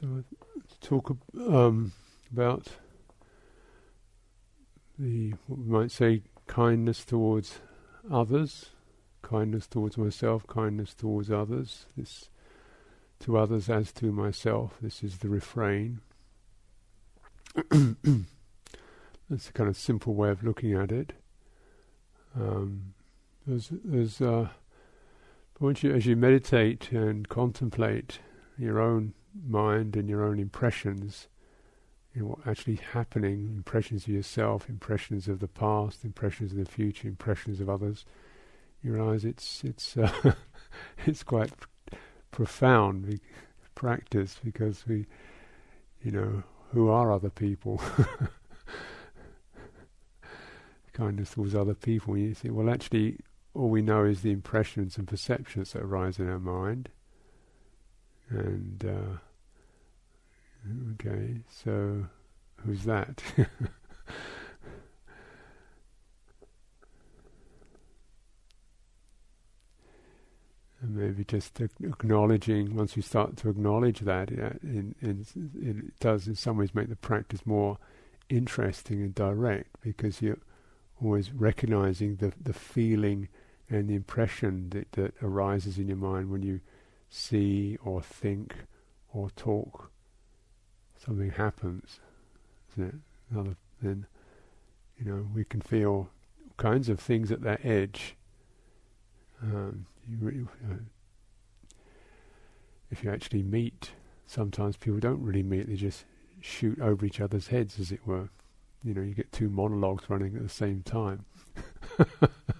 [0.00, 0.24] So,
[0.80, 1.92] talk um,
[2.32, 2.66] about
[4.98, 7.60] the what we might say kindness towards
[8.10, 8.70] others,
[9.22, 11.86] kindness towards myself, kindness towards others.
[11.96, 12.28] This
[13.20, 14.74] to others as to myself.
[14.82, 16.00] This is the refrain.
[17.70, 21.12] That's a kind of simple way of looking at it.
[22.34, 22.94] Um,
[23.46, 24.48] there's, there's, uh,
[25.60, 28.18] once you, as you meditate and contemplate
[28.58, 29.14] your own
[29.46, 31.28] mind and your own impressions,
[32.14, 36.64] you know, what actually happening, impressions of yourself, impressions of the past, impressions of the
[36.64, 38.04] future, impressions of others,
[38.82, 40.34] you realise it's it's uh,
[41.06, 41.50] it's quite
[42.30, 43.20] profound
[43.74, 45.06] practice because we,
[46.02, 47.80] you know, who are other people?
[50.92, 52.16] Kindness towards other people.
[52.16, 53.18] You think, well, actually,
[53.54, 56.90] all we know is the impressions and perceptions that arise in our mind.
[58.28, 59.18] And, uh,
[60.92, 62.06] okay, so
[62.64, 63.22] who's that?
[70.84, 75.24] and maybe just acknowledging once you start to acknowledge that it, in,
[75.60, 77.78] it does in some ways make the practice more
[78.28, 80.38] interesting and direct because you're
[81.02, 83.28] always recognizing the the feeling
[83.68, 86.60] and the impression that, that arises in your mind when you
[87.08, 88.54] see or think
[89.12, 89.90] or talk
[91.04, 92.00] something happens
[92.72, 92.94] isn't it
[93.30, 94.06] Another, then
[94.98, 96.10] you know we can feel
[96.56, 98.16] kinds of things at that edge
[99.42, 100.74] um, you uh,
[102.90, 103.90] if you actually meet,
[104.26, 106.04] sometimes people don't really meet; they just
[106.40, 108.28] shoot over each other's heads, as it were.
[108.82, 111.24] You know, you get two monologues running at the same time.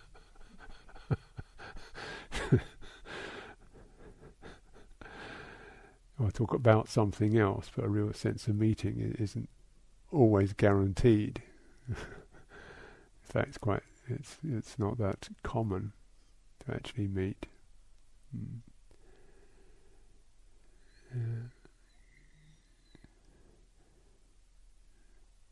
[6.34, 9.48] talk about something else, but a real sense of meeting isn't
[10.12, 11.42] always guaranteed.
[11.88, 11.94] In
[13.22, 15.92] fact, it's quite it's it's not that common
[16.64, 17.46] to actually meet.
[18.36, 18.58] Mm.
[21.14, 21.20] Yeah.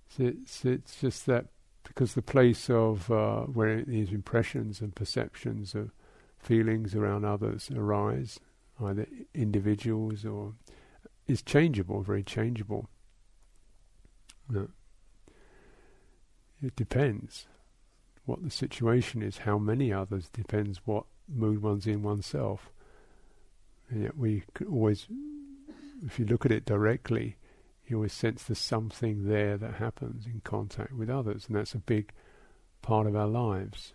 [0.08, 1.46] So it's, it's just that
[1.84, 5.90] because the place of uh, where these impressions and perceptions of
[6.38, 8.38] feelings around others arise,
[8.80, 10.54] either individuals or
[11.26, 12.88] is changeable, very changeable.
[16.62, 17.46] It depends
[18.24, 22.70] what the situation is, how many others, depends what mood one's in oneself.
[23.90, 25.06] And yet we could always,
[26.06, 27.36] if you look at it directly,
[27.86, 31.78] you always sense there's something there that happens in contact with others, and that's a
[31.78, 32.12] big
[32.80, 33.92] part of our lives.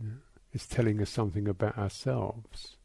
[0.00, 0.20] Yeah.
[0.52, 2.76] It's telling us something about ourselves.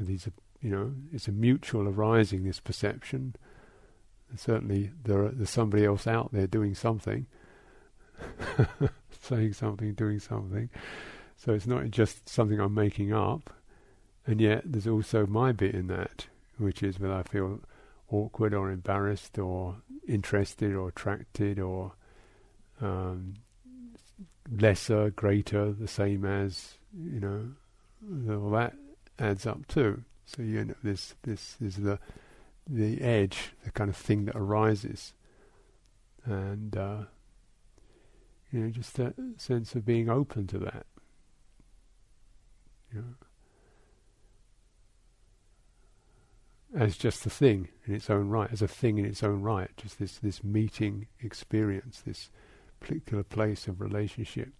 [0.00, 3.34] These are, you know, it's a mutual arising, this perception.
[4.30, 7.26] And certainly there are, there's somebody else out there doing something,
[9.20, 10.68] saying something, doing something.
[11.36, 13.50] So it's not just something I'm making up,
[14.26, 16.26] and yet there's also my bit in that,
[16.58, 17.60] which is when I feel
[18.10, 19.76] awkward or embarrassed or
[20.06, 21.92] interested or attracted or
[22.80, 23.34] um,
[24.50, 27.50] lesser, greater, the same as, you know,
[28.34, 28.74] all that
[29.18, 30.04] adds up too.
[30.26, 31.98] So you know, this this is the
[32.66, 35.14] the edge, the kind of thing that arises,
[36.24, 37.04] and uh,
[38.52, 40.86] you know, just that sense of being open to that.
[42.92, 43.14] You know,
[46.84, 49.70] as just the thing in its own right, as a thing in its own right,
[49.76, 52.30] just this this meeting experience, this
[52.80, 54.52] particular place of relationship,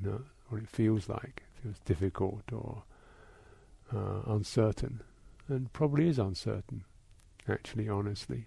[0.00, 1.42] you know, what it feels like.
[1.56, 2.84] It feels difficult or
[3.94, 5.02] uh, uncertain,
[5.48, 6.84] and probably is uncertain,
[7.48, 8.46] actually, honestly.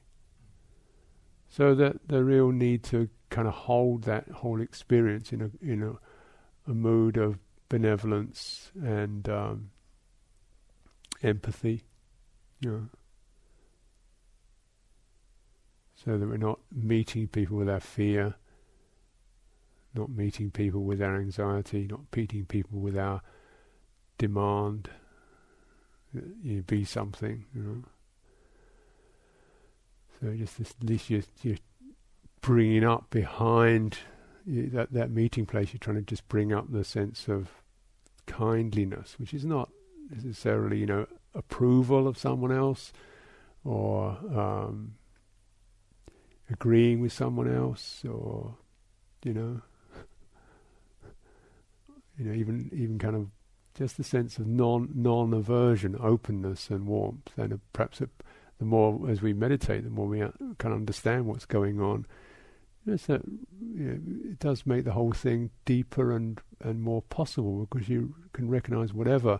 [1.47, 5.83] So that the real need to kind of hold that whole experience in a in
[5.83, 7.37] a, a mood of
[7.69, 9.71] benevolence and um,
[11.23, 11.83] empathy,
[12.59, 12.89] you know,
[15.95, 18.35] so that we're not meeting people with our fear,
[19.93, 23.21] not meeting people with our anxiety, not meeting people with our
[24.17, 24.89] demand.
[26.43, 27.83] You be something, you know.
[30.21, 31.57] So just this, at least you're, you're
[32.41, 33.97] bringing up behind
[34.45, 35.73] you, that that meeting place.
[35.73, 37.49] You're trying to just bring up the sense of
[38.27, 39.69] kindliness, which is not
[40.09, 42.93] necessarily you know approval of someone else
[43.63, 44.95] or um,
[46.49, 48.55] agreeing with someone else or
[49.23, 49.61] you know
[52.17, 53.27] you know even even kind of
[53.75, 57.31] just a sense of non non aversion, openness, and warmth.
[57.37, 58.09] And perhaps it,
[58.59, 62.05] the more as we meditate, the more we uh, can understand what's going on.
[62.85, 63.21] It's you
[63.61, 68.49] know, it does make the whole thing deeper and and more possible because you can
[68.49, 69.39] recognize whatever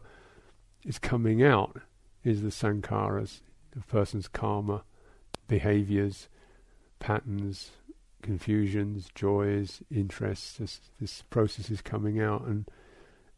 [0.86, 1.82] is coming out
[2.24, 3.42] is the sankharas,
[3.72, 4.84] the person's karma,
[5.48, 6.28] behaviors,
[7.00, 7.72] patterns,
[8.22, 10.58] confusions, joys, interests.
[10.58, 12.66] This, this process is coming out, and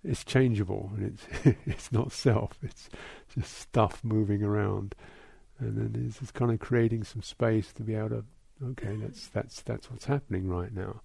[0.06, 2.58] it's changeable, and it's it's not self.
[2.62, 2.90] It's
[3.34, 4.96] just stuff moving around,
[5.60, 8.26] and then it's, it's kind of creating some space to be able to.
[8.64, 11.02] Okay, that's that's that's what's happening right now,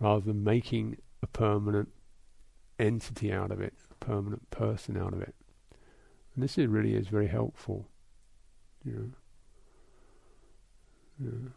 [0.00, 1.88] rather than making a permanent
[2.78, 5.34] entity out of it, a permanent person out of it.
[6.34, 7.88] And this is really is very helpful,
[8.84, 9.10] you know.
[11.18, 11.48] Yeah.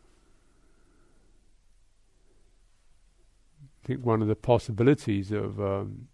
[3.84, 6.08] I think one of the possibilities of um,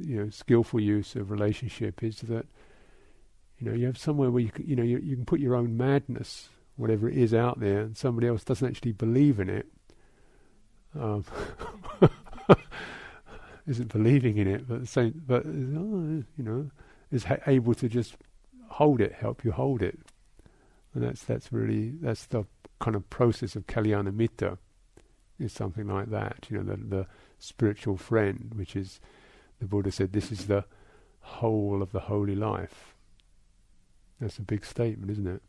[0.00, 2.46] you know skillful use of relationship is that
[3.58, 5.54] you know you have somewhere where you can, you know you, you can put your
[5.54, 9.66] own madness, whatever it is out there, and somebody else doesn't actually believe in it.
[10.98, 11.24] Um,
[13.66, 16.70] isn't believing in it, but same, but oh, you know,
[17.10, 18.16] is ha- able to just
[18.68, 19.98] hold it, help you hold it,
[20.94, 22.44] and that's that's really that's the
[22.80, 24.58] kind of process of Kalyana Mitta
[25.38, 26.46] is something like that.
[26.50, 27.06] You know, the, the
[27.38, 29.00] spiritual friend, which is,
[29.60, 30.64] the Buddha said, this is the
[31.20, 32.94] whole of the holy life.
[34.20, 35.42] That's a big statement, isn't it?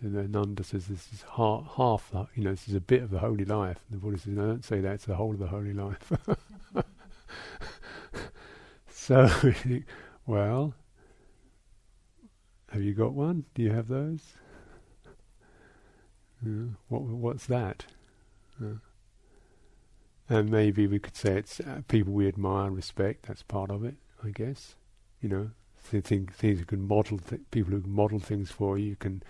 [0.00, 3.10] So Ananda says this is half, half the, you know, this is a bit of
[3.10, 3.80] the holy life.
[3.90, 6.12] And the Buddha says, no, don't say that, it's the whole of the holy life.
[8.90, 9.28] so,
[10.26, 10.74] well,
[12.72, 13.44] have you got one?
[13.54, 14.20] Do you have those?
[16.88, 17.84] what what's that?
[20.30, 23.26] And maybe we could say it's uh, people we admire, respect.
[23.26, 24.76] That's part of it, I guess.
[25.20, 25.50] You know,
[25.90, 29.24] th- things you can model, th- people who can model things for you, you can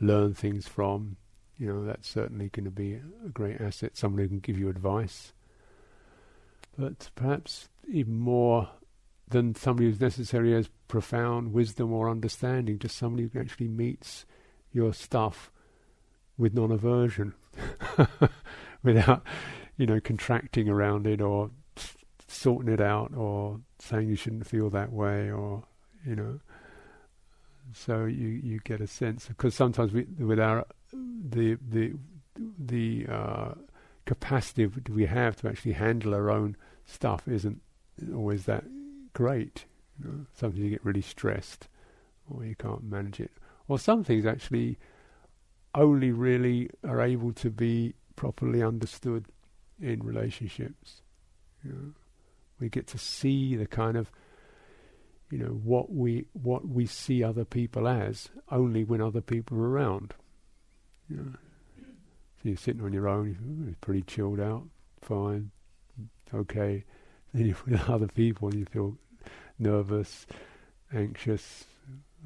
[0.00, 1.16] learn things from.
[1.58, 3.96] You know, that's certainly going to be a great asset.
[3.96, 5.32] Someone who can give you advice.
[6.76, 8.68] But perhaps even more
[9.28, 14.26] than somebody who's necessarily has profound wisdom or understanding, just somebody who actually meets
[14.72, 15.52] your stuff
[16.36, 17.34] with non-aversion,
[18.82, 19.22] without,
[19.76, 21.50] you know, contracting around it or
[22.28, 25.64] sorting it out or saying you shouldn't feel that way or,
[26.06, 26.40] you know.
[27.74, 31.94] So you you get a sense because sometimes we with our the the
[32.58, 33.54] the uh,
[34.04, 37.60] capacity we have to actually handle our own stuff isn't
[38.14, 38.64] always that
[39.12, 39.64] great.
[40.02, 41.68] You know, sometimes you get really stressed
[42.28, 43.32] or you can't manage it.
[43.68, 44.78] Or some things actually
[45.74, 49.24] only really are able to be properly understood
[49.82, 51.02] in relationships.
[51.62, 51.92] You know,
[52.58, 54.10] we get to see the kind of
[55.30, 59.68] you know what we what we see other people as only when other people are
[59.68, 60.14] around.
[61.08, 61.32] You know.
[62.42, 64.64] So you're sitting on your own, you're pretty chilled out,
[65.00, 65.52] fine,
[66.34, 66.84] okay.
[67.34, 68.98] Then you're with other people and you feel
[69.58, 70.26] nervous,
[70.92, 71.64] anxious,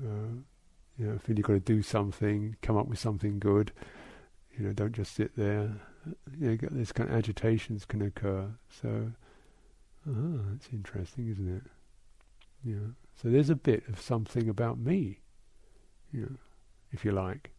[0.05, 0.41] uh,
[0.99, 3.70] you know, feel you've got to do something, come up with something good.
[4.58, 5.76] You know, don't just sit there.
[6.38, 8.49] You know, this kind of agitations can occur.
[8.69, 9.12] So,
[10.08, 11.62] ah, that's interesting, isn't it?
[12.65, 12.93] Yeah.
[13.20, 15.20] So there's a bit of something about me,
[16.13, 16.36] you know,
[16.93, 17.51] if you like.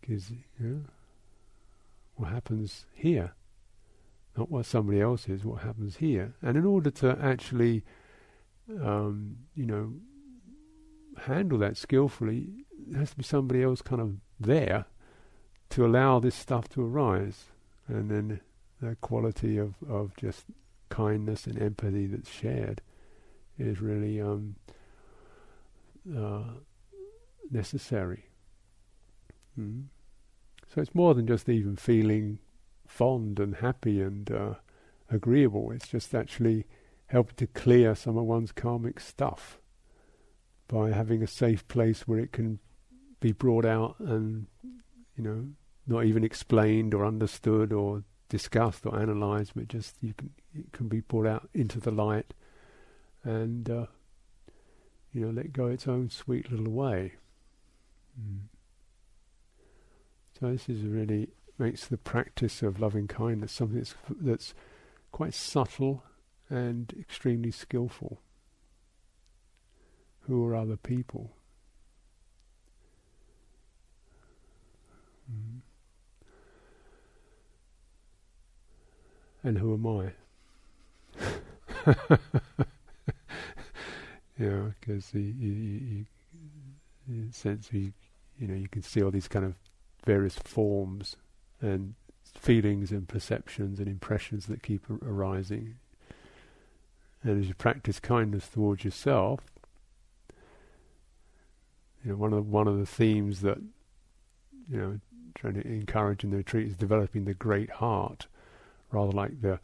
[0.00, 0.80] Because, you know,
[2.16, 3.32] what happens here,
[4.36, 6.34] not what somebody else is, what happens here.
[6.42, 7.84] And in order to actually,
[8.82, 9.92] um, you know,
[11.22, 14.86] handle that skillfully, there has to be somebody else kind of there
[15.70, 17.46] to allow this stuff to arise.
[17.88, 18.40] And then
[18.80, 20.44] the quality of, of just
[20.88, 22.82] kindness and empathy that's shared
[23.58, 24.56] is really um,
[26.16, 26.42] uh,
[27.50, 28.26] necessary.
[29.58, 29.86] Mm.
[30.72, 32.38] So it's more than just even feeling
[32.86, 34.54] fond and happy and uh,
[35.10, 35.72] agreeable.
[35.72, 36.66] It's just actually
[37.06, 39.58] helping to clear some of one's karmic stuff
[40.68, 42.60] by having a safe place where it can
[43.18, 44.46] be brought out and,
[45.16, 45.48] you know,
[45.86, 50.88] not even explained or understood or discussed or analysed, but just you can it can
[50.88, 52.32] be brought out into the light
[53.24, 53.86] and uh,
[55.12, 57.14] you know let go its own sweet little way.
[58.18, 58.40] Mm.
[60.38, 64.54] So this is really makes the practice of loving kindness something that's that's
[65.12, 66.02] quite subtle
[66.48, 68.20] and extremely skillful
[70.20, 71.32] who are other people.
[75.30, 75.60] Mm.
[79.42, 80.12] And who am I?
[84.38, 86.06] you know, because you,
[87.08, 87.92] you, sense you,
[88.38, 89.54] you know, you can see all these kind of
[90.04, 91.16] various forms
[91.60, 91.94] and
[92.38, 95.76] feelings and perceptions and impressions that keep ar- arising.
[97.22, 99.40] And as you practice kindness towards yourself,
[102.04, 103.58] you know, one of the, one of the themes that
[104.70, 105.00] you know
[105.34, 108.26] trying to encourage in the retreat is developing the great heart,
[108.92, 109.60] rather like the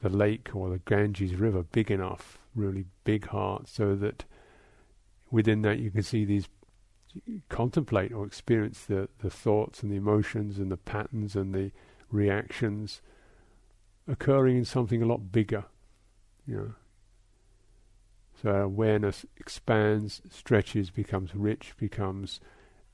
[0.00, 4.24] the lake or the Ganges River, big enough, really big heart, so that
[5.30, 6.46] within that you can see these,
[7.48, 11.70] contemplate or experience the, the thoughts and the emotions and the patterns and the
[12.10, 13.00] reactions
[14.06, 15.64] occurring in something a lot bigger,
[16.46, 16.74] you know.
[18.42, 22.40] So awareness expands, stretches, becomes rich, becomes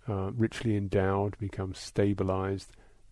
[0.09, 2.71] uh, richly endowed, becomes stabilized,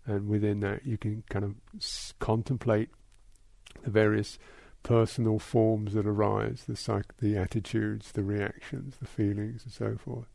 [0.09, 2.89] and within that you can kind of s- contemplate
[3.85, 4.39] the various
[4.83, 10.27] personal forms that arise, the psych- the attitudes, the reactions, the feelings, and so forth.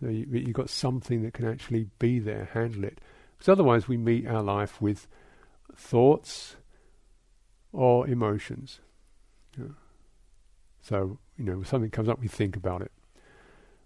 [0.00, 3.00] So you, you've got something that can actually be there, handle it.
[3.36, 5.06] Because otherwise we meet our life with
[5.74, 6.56] thoughts
[7.72, 8.80] or emotions.
[10.82, 12.92] So, you know, something comes up, we think about it.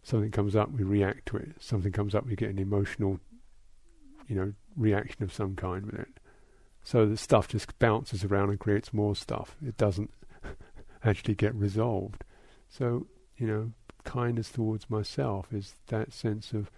[0.03, 1.53] Something comes up, we react to it.
[1.61, 3.21] Something comes up, we get an emotional,
[4.29, 6.21] you know, reaction of some kind with it.
[6.83, 9.57] So the stuff just bounces around and creates more stuff.
[9.67, 10.13] It doesn't
[11.05, 12.25] actually get resolved.
[12.69, 13.73] So, you know,
[14.05, 16.71] kindness towards myself is that sense of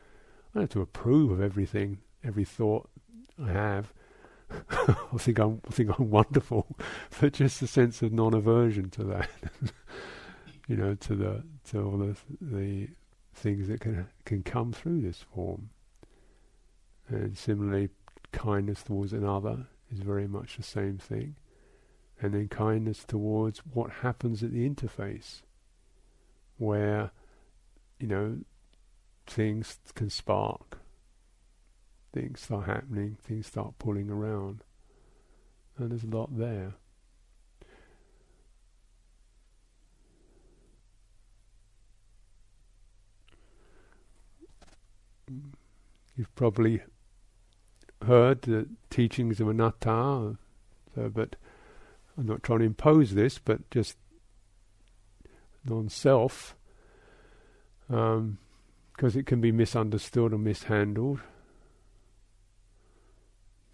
[0.55, 2.89] I have to approve of everything, every thought
[3.43, 3.93] I have.
[4.71, 6.77] I think I'm I think I'm wonderful,
[7.21, 9.29] but just a sense of non-aversion to that.
[10.69, 12.89] you know, to the to all the the
[13.35, 15.71] things that can can come through this form.
[17.09, 17.91] And similarly,
[18.33, 21.37] kindness towards another is very much the same thing.
[22.21, 25.43] And then kindness towards what happens at the interface,
[26.57, 27.11] where,
[28.01, 28.39] you know,
[29.27, 30.79] things can spark,
[32.13, 34.65] things start happening, things start pulling around.
[35.79, 36.75] And there's a lot there.
[46.17, 46.81] You've probably
[48.07, 50.37] heard the teachings of anatta,
[50.95, 51.37] so, but
[52.17, 53.97] I'm not trying to impose this, but just
[55.65, 56.57] non-self,
[57.87, 58.39] because um,
[59.01, 61.21] it can be misunderstood or mishandled.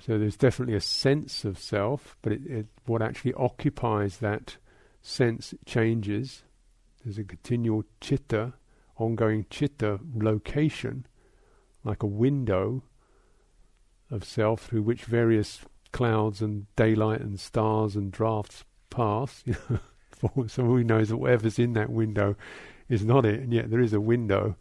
[0.00, 4.56] So there's definitely a sense of self, but it, it, what actually occupies that
[5.00, 6.42] sense changes.
[7.04, 8.54] There's a continual chitta,
[8.96, 11.06] ongoing chitta location,
[11.84, 12.82] like a window
[14.12, 19.42] of self through which various clouds and daylight and stars and drafts pass.
[19.46, 22.36] Know, so who knows that whatever's in that window
[22.88, 24.56] is not it, and yet there is a window,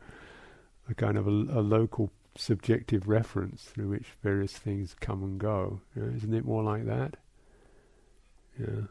[0.90, 5.82] a kind of a, a local subjective reference through which various things come and go.
[5.96, 7.18] Know, isn't it more like that?
[8.60, 8.88] Yeah.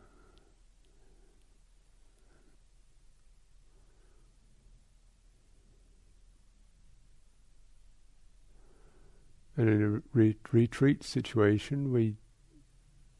[9.61, 12.17] And in a re- retreat situation, we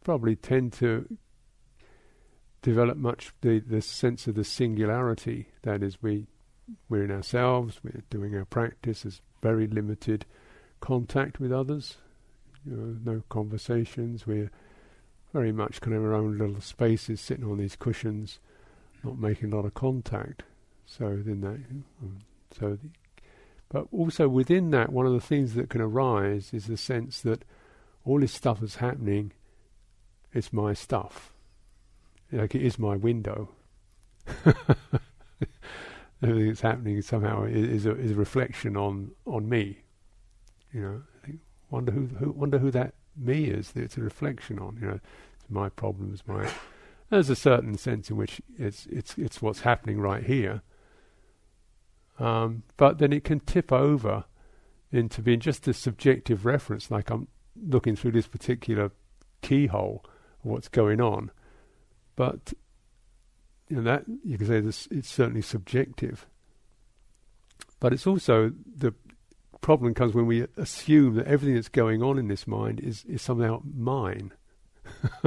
[0.03, 1.19] probably tend to
[2.63, 5.49] develop much the, the sense of the singularity.
[5.65, 6.29] That is, we
[6.89, 9.03] we're in ourselves, we're doing our practice.
[9.03, 10.25] There's very limited
[10.81, 11.99] contact with others.
[12.65, 14.27] You know, no conversations.
[14.27, 14.51] We're
[15.35, 18.39] very much kind of our own little spaces, sitting on these cushions,
[19.05, 20.45] not making a lot of contact.
[20.87, 21.61] So then that,
[22.03, 22.21] um,
[22.59, 22.89] so the,
[23.71, 27.45] but also within that, one of the things that can arise is the sense that
[28.05, 29.33] all this stuff is happening,
[30.33, 31.33] it's my stuff.
[32.33, 33.49] Like it is my window.
[36.23, 39.79] Everything that's happening somehow is a, is a reflection on, on me.
[40.73, 41.03] You know,
[41.71, 43.71] wonder who, who wonder who that me is.
[43.73, 44.79] That it's a reflection on.
[44.81, 45.01] You know,
[45.41, 46.23] it's my problems.
[46.27, 46.51] My
[47.09, 50.63] there's a certain sense in which it's it's it's what's happening right here
[52.21, 54.25] um, but then it can tip over
[54.93, 57.29] into being just a subjective reference, like I'm
[57.61, 58.93] looking through this particular
[59.43, 60.05] keyhole
[60.45, 61.31] of what's going on.
[62.17, 62.53] But
[63.69, 66.27] you know that you can say this it's certainly subjective.
[67.79, 68.93] But it's also the
[69.63, 73.23] problem comes when we assume that everything that's going on in this mind is, is
[73.23, 74.33] somehow mine.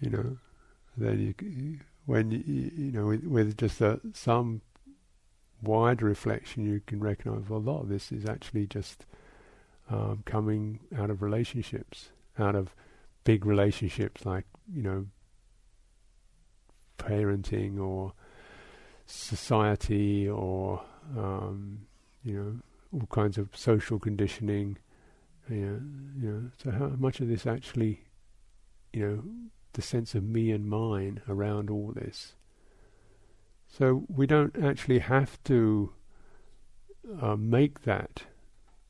[0.00, 0.36] you know,
[0.96, 1.34] then you
[2.06, 4.62] when you, know with, with just a, some
[5.62, 9.04] wider reflection, you can recognise well, a lot of this is actually just
[9.90, 12.74] um, coming out of relationships, out of
[13.24, 15.06] big relationships like you know
[16.98, 18.12] parenting or
[19.06, 20.82] society or
[21.16, 21.86] um,
[22.24, 22.56] you know
[22.92, 24.78] all kinds of social conditioning.
[25.48, 25.78] Yeah,
[26.20, 28.00] you know, so how much of this actually,
[28.92, 29.22] you know,
[29.76, 32.34] the sense of me and mine around all this.
[33.68, 35.92] So we don't actually have to
[37.20, 38.22] uh, make that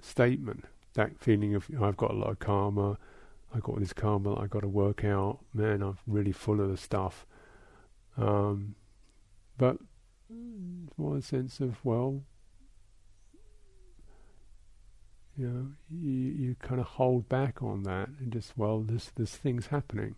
[0.00, 0.64] statement,
[0.95, 2.99] that feeling of I've got a lot of karma,
[3.52, 5.40] I've got this karma I've got to work out.
[5.52, 7.26] Man, I'm really full of the stuff.
[8.16, 8.76] Um,
[9.59, 9.78] but
[10.97, 12.23] more a sense of well,
[15.37, 19.37] you know, you, you kind of hold back on that and just well, this this
[19.37, 20.14] thing's happening,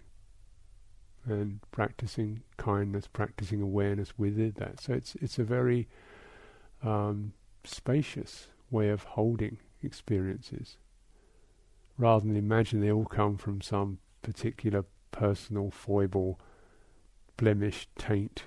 [1.28, 4.80] and practicing kindness, practicing awareness within that.
[4.80, 5.88] So it's it's a very
[6.82, 7.32] um,
[7.64, 10.76] spacious way of holding experiences,
[11.96, 16.38] rather than imagine they all come from some particular personal foible,
[17.36, 18.44] blemish, taint,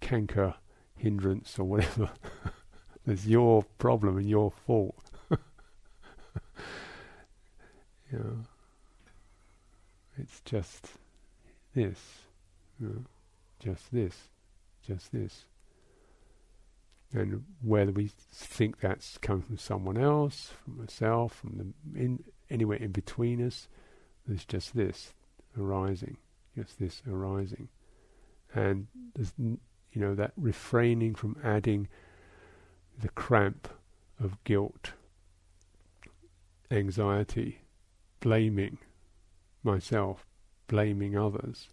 [0.00, 0.54] canker
[0.96, 2.10] hindrance or whatever.
[3.06, 5.10] It's your problem and your fault.
[8.12, 8.36] know,
[10.18, 10.88] it's just
[11.74, 11.98] this,
[12.80, 13.04] you know,
[13.60, 14.14] just this,
[14.86, 15.44] just this.
[17.12, 22.76] And whether we think that's come from someone else, from myself, from the in, anywhere
[22.76, 23.68] in between us,
[24.26, 25.14] there's just this
[25.58, 26.18] arising,
[26.54, 27.68] just this arising,
[28.54, 29.32] and there's
[29.92, 31.88] you know, that refraining from adding
[33.00, 33.68] the cramp
[34.20, 34.92] of guilt,
[36.70, 37.62] anxiety,
[38.20, 38.78] blaming
[39.62, 40.26] myself,
[40.68, 41.68] blaming others,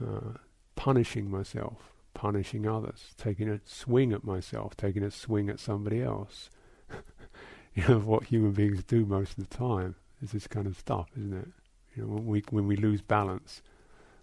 [0.00, 0.34] uh,
[0.76, 6.50] punishing myself, punishing others, taking a swing at myself, taking a swing at somebody else.
[7.74, 11.08] you know what human beings do most of the time is this kind of stuff,
[11.16, 11.48] isn't it?
[11.96, 13.62] You know, when we when we lose balance,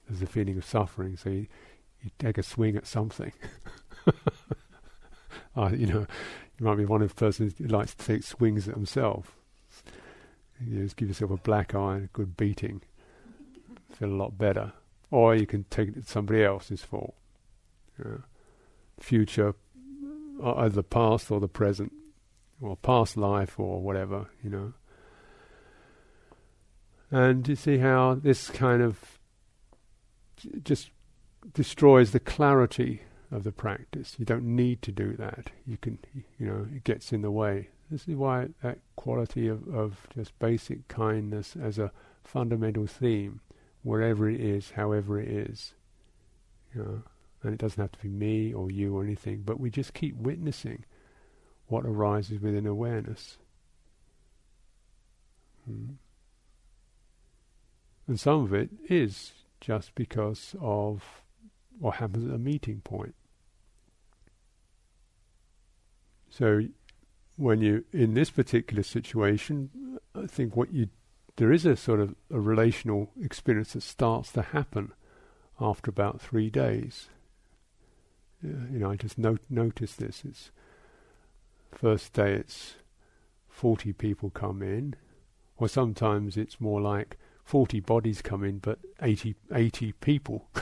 [0.08, 1.18] there's a feeling of suffering.
[1.18, 1.48] So you,
[2.02, 3.34] you take a swing at something.
[5.56, 6.08] uh, you know,
[6.60, 9.36] you might be one of the persons who likes to take swings at himself.
[10.60, 12.82] You just give yourself a black eye, and a good beating,
[13.98, 14.74] feel a lot better.
[15.10, 17.16] Or you can take it somebody else's fault.
[17.98, 18.24] You
[19.00, 19.54] future,
[20.44, 21.94] uh, either the past or the present,
[22.62, 24.74] or past life or whatever, you know.
[27.10, 29.20] And you see how this kind of
[30.64, 30.92] just
[31.54, 34.16] destroys the clarity of the practice.
[34.18, 35.52] You don't need to do that.
[35.66, 36.00] You can,
[36.38, 37.70] you know, it gets in the way.
[37.90, 41.92] This is why that quality of, of just basic kindness as a
[42.24, 43.40] fundamental theme,
[43.88, 45.74] wherever it is, however it is,
[46.76, 47.02] you know,
[47.42, 50.14] and it doesn't have to be me or you or anything, but we just keep
[50.18, 50.84] witnessing
[51.68, 53.38] what arises within awareness.
[55.66, 55.94] Hmm.
[58.08, 61.22] And some of it is just because of
[61.80, 63.16] what happens at a meeting point.
[66.30, 66.64] So,
[67.38, 70.90] when you in this particular situation, I think what you
[71.38, 74.92] there is a sort of a relational experience that starts to happen
[75.60, 77.10] after about three days.
[78.44, 80.24] You know, I just not, notice this.
[80.28, 80.52] It's
[81.72, 82.34] first day.
[82.34, 82.76] It's
[83.50, 84.96] forty people come in,
[85.58, 90.50] or sometimes it's more like 40 bodies come in, but 80, 80 people.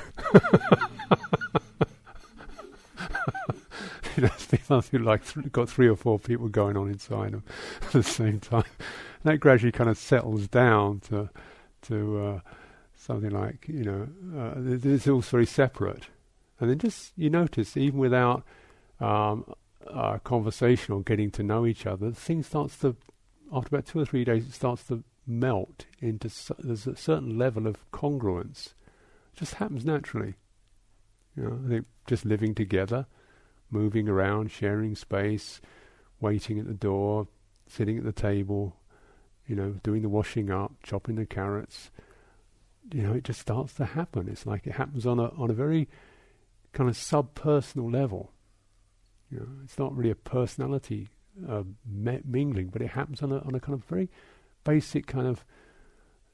[4.16, 4.30] you know,
[4.92, 7.44] be like th- got three or four people going on inside them
[7.82, 8.64] at the same time.
[9.26, 11.32] That gradually kind of settles down to
[11.88, 12.40] to uh,
[12.96, 14.08] something like you know
[14.40, 16.10] uh, it's all very separate.
[16.60, 18.44] And then just you notice even without
[19.00, 19.52] um,
[20.24, 22.96] conversation or getting to know each other, the thing starts to
[23.52, 27.36] after about two or three days it starts to melt into su- there's a certain
[27.36, 28.68] level of congruence.
[29.34, 30.36] It just happens naturally.
[31.36, 33.08] You know, I think just living together,
[33.72, 35.62] moving around, sharing space,
[36.22, 37.28] waiting at the door,
[37.68, 38.76] sitting at the table,
[39.48, 41.92] you know, doing the washing up, chopping the carrots.
[42.94, 44.28] You know, it just starts to happen.
[44.30, 45.88] It's like it happens on a on a very
[46.74, 48.32] kind of subpersonal level.
[49.32, 51.10] You know, it's not really a personality
[51.50, 54.10] uh, mingling, but it happens on a on a kind of very
[54.64, 55.46] basic kind of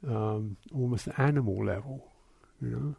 [0.07, 2.11] um, almost animal level,
[2.61, 2.95] you know.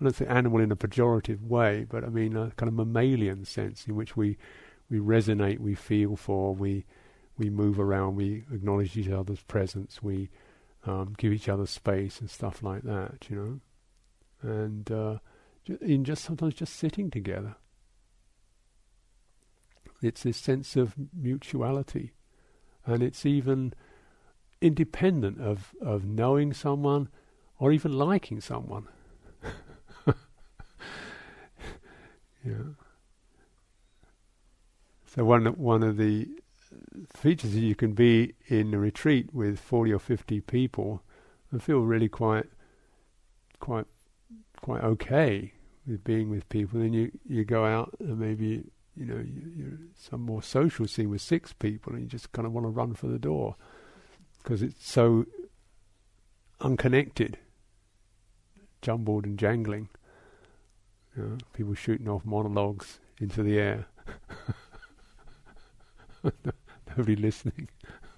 [0.00, 3.44] I don't say animal in a pejorative way, but I mean a kind of mammalian
[3.44, 4.36] sense in which we
[4.90, 6.84] we resonate, we feel for, we
[7.36, 10.30] we move around, we acknowledge each other's presence, we
[10.86, 13.60] um, give each other space and stuff like that, you know.
[14.42, 15.18] And uh,
[15.80, 17.56] in just sometimes just sitting together,
[20.02, 22.12] it's this sense of mutuality,
[22.84, 23.72] and it's even
[24.60, 27.08] independent of, of knowing someone
[27.58, 28.86] or even liking someone.
[32.44, 32.74] yeah.
[35.06, 36.28] So one one of the
[37.08, 41.02] features you can be in a retreat with forty or fifty people
[41.50, 42.46] and feel really quite
[43.60, 43.86] quite
[44.60, 45.52] quite okay
[45.86, 46.80] with being with people.
[46.80, 48.64] Then you, you go out and maybe
[48.96, 52.52] you know you, some more social scene with six people, and you just kind of
[52.52, 53.56] want to run for the door
[54.42, 55.26] because it's so
[56.60, 57.38] unconnected,
[58.82, 59.88] jumbled and jangling.
[61.16, 63.86] You know, people shooting off monologues into the air.
[66.96, 67.68] Nobody listening.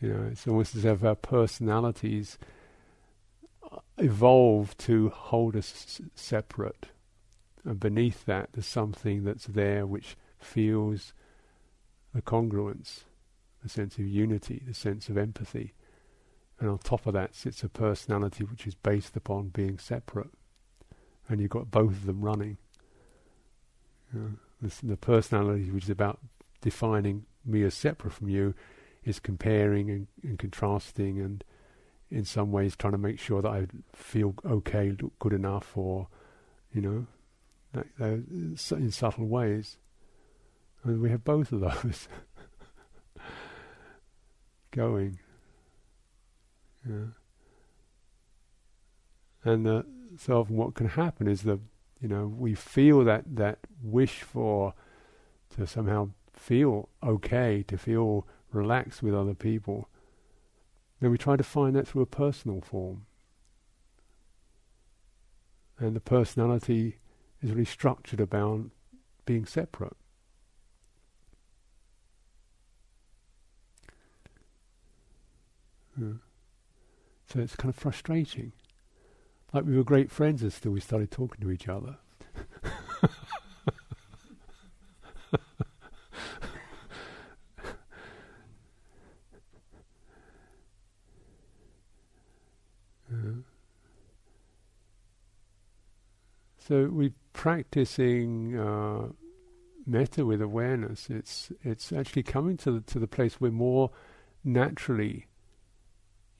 [0.00, 2.38] you know, it's almost as if our personalities
[3.70, 6.86] uh, evolve to hold us separate.
[7.64, 11.12] And beneath that, there's something that's there which feels
[12.14, 13.00] the congruence,
[13.62, 15.72] the sense of unity, the sense of empathy.
[16.60, 20.30] And on top of that sits a personality which is based upon being separate.
[21.28, 22.58] And you've got both of them running.
[24.12, 24.32] Know,
[24.82, 26.20] the personality which is about
[26.64, 28.54] defining me as separate from you
[29.04, 31.44] is comparing and, and contrasting and
[32.10, 36.08] in some ways trying to make sure that I feel okay, look good enough, or
[36.72, 37.06] you know,
[37.72, 39.76] that, that in subtle ways.
[40.84, 42.08] And we have both of those
[44.70, 45.18] going.
[46.88, 47.12] Yeah.
[49.44, 49.82] And uh,
[50.16, 51.60] so often, what can happen is that
[52.00, 54.72] you know we feel that that wish for
[55.56, 59.88] to somehow feel okay, to feel relaxed with other people,
[61.00, 63.06] then we try to find that through a personal form.
[65.78, 66.98] And the personality
[67.42, 68.70] is really structured about
[69.26, 69.96] being separate.
[76.00, 76.14] Yeah.
[77.26, 78.52] So it's kind of frustrating.
[79.52, 81.98] Like we were great friends until we started talking to each other.
[96.66, 99.08] So we're practicing uh,
[99.86, 101.10] metta with awareness.
[101.10, 103.90] It's it's actually coming to the, to the place where more
[104.42, 105.26] naturally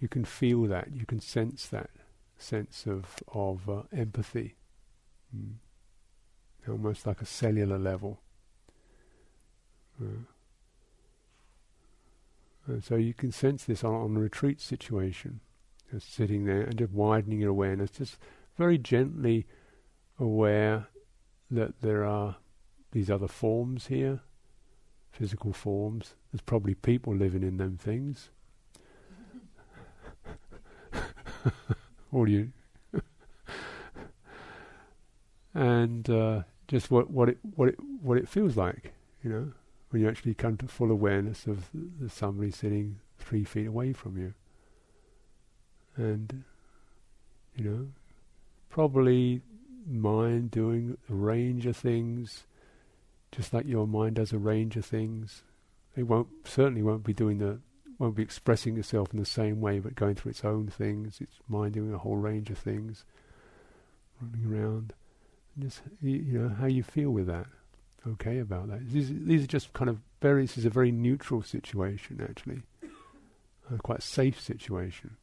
[0.01, 1.91] you can feel that, you can sense that
[2.39, 4.55] sense of of uh, empathy,
[5.37, 5.57] mm.
[6.67, 8.21] almost like a cellular level.
[10.01, 10.25] Uh,
[12.67, 15.41] and so you can sense this on, on a retreat situation,
[15.93, 18.17] just sitting there and just widening your awareness, just
[18.57, 19.47] very gently
[20.19, 20.89] aware
[21.51, 22.37] that there are
[22.93, 24.21] these other forms here,
[25.11, 26.15] physical forms.
[26.33, 28.31] There's probably people living in them things.
[32.13, 32.53] or you.
[35.55, 39.53] and uh, just what, what it what it what it feels like, you know,
[39.91, 41.69] when you actually come to full awareness of
[42.09, 44.35] somebody sitting three feet away from you,
[45.97, 46.45] and
[47.57, 47.89] you know,
[48.71, 49.43] probably
[49.87, 52.45] mind doing a range of things,
[53.33, 55.43] just like your mind does a range of things.
[55.97, 57.61] It won't certainly won't be doing the
[57.99, 61.21] won't be expressing itself in the same way, but going through its own things.
[61.21, 63.05] Its mind doing a whole range of things,
[64.21, 64.93] running around.
[65.55, 67.47] And just you know how you feel with that.
[68.07, 68.89] Okay about that.
[68.91, 70.43] These these are just kind of very.
[70.43, 72.63] This is a very neutral situation actually,
[73.73, 75.17] a quite safe situation.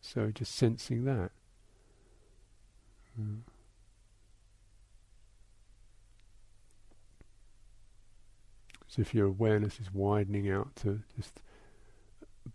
[0.00, 1.30] So just sensing that.
[3.20, 3.40] Mm.
[8.96, 11.42] So if your awareness is widening out to just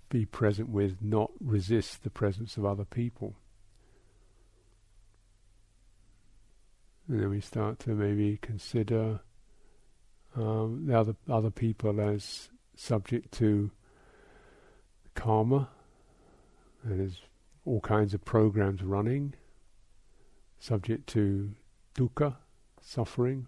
[0.09, 3.35] be present with, not resist the presence of other people.
[7.07, 9.19] And then we start to maybe consider
[10.35, 13.69] um, the other other people as subject to
[15.13, 15.69] karma.
[16.83, 17.21] And there's
[17.65, 19.35] all kinds of programs running,
[20.57, 21.51] subject to
[21.93, 22.37] dukkha,
[22.81, 23.45] suffering,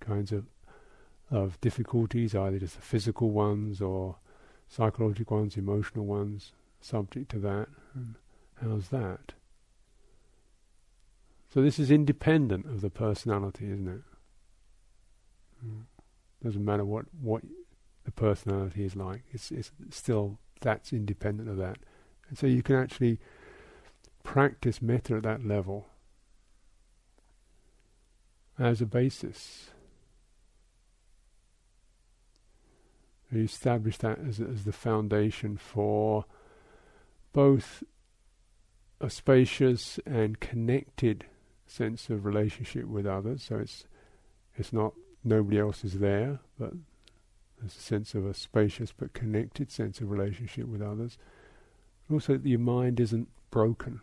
[0.00, 0.46] kinds of
[1.30, 4.16] of difficulties, either just the physical ones or
[4.68, 7.68] psychological ones, emotional ones, subject to that.
[7.94, 8.14] And
[8.60, 9.32] how's that?
[11.52, 14.02] So this is independent of the personality, isn't it?
[15.66, 15.82] Mm.
[16.42, 17.42] Doesn't matter what, what
[18.04, 19.22] the personality is like.
[19.32, 21.78] It's, it's still that's independent of that.
[22.28, 23.18] And so you can actually
[24.22, 25.88] practice metta at that level
[28.58, 29.70] as a basis
[33.32, 36.24] You establish that as, as the foundation for
[37.32, 37.84] both
[39.00, 41.24] a spacious and connected
[41.66, 43.44] sense of relationship with others.
[43.44, 43.84] So it's
[44.56, 46.72] it's not nobody else is there, but
[47.58, 51.18] there's a sense of a spacious but connected sense of relationship with others.
[52.10, 54.00] Also, that your mind isn't broken.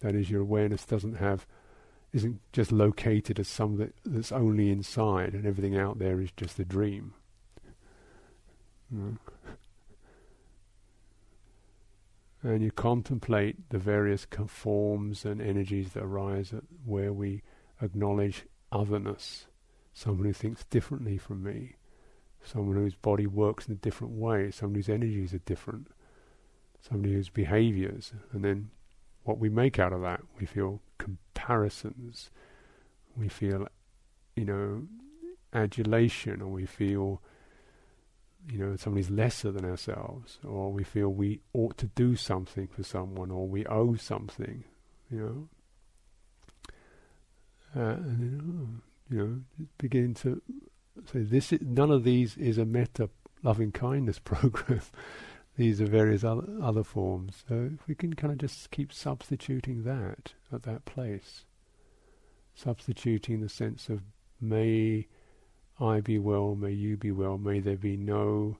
[0.00, 1.46] That is, your awareness doesn't have
[2.12, 6.64] isn't just located as something that's only inside, and everything out there is just a
[6.64, 7.14] dream.
[8.94, 9.18] Mm.
[12.42, 17.42] And you contemplate the various forms and energies that arise where we
[17.82, 19.46] acknowledge otherness,
[19.92, 21.76] someone who thinks differently from me,
[22.42, 25.88] someone whose body works in a different way, someone whose energies are different,
[26.80, 28.70] somebody whose behaviors, and then
[29.24, 30.22] what we make out of that.
[30.38, 32.30] We feel comparisons,
[33.16, 33.68] we feel,
[34.34, 34.82] you know,
[35.52, 37.20] adulation, or we feel
[38.48, 42.82] you know, somebody's lesser than ourselves, or we feel we ought to do something for
[42.82, 44.64] someone, or we owe something,
[45.10, 45.48] you know.
[47.76, 50.42] Uh, and then, you know, begin to
[51.12, 51.52] say this.
[51.52, 53.10] Is, none of these is a metta
[53.42, 54.82] loving kindness program.
[55.56, 57.44] these are various other other forms.
[57.48, 61.44] So if we can kind of just keep substituting that at that place,
[62.54, 64.02] substituting the sense of
[64.40, 65.06] may
[65.80, 68.58] I be well, may you be well, may there be no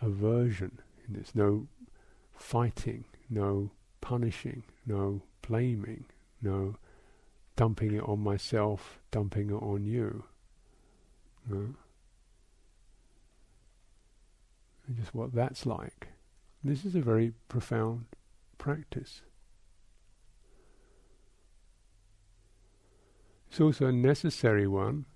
[0.00, 1.68] aversion, there's no
[2.34, 6.04] fighting, no punishing, no blaming,
[6.42, 6.76] no
[7.54, 10.24] dumping it on myself, dumping it on you.
[11.48, 11.74] No?
[14.86, 16.08] And just what that's like.
[16.62, 18.06] This is a very profound
[18.58, 19.22] practice.
[23.48, 25.06] It's also a necessary one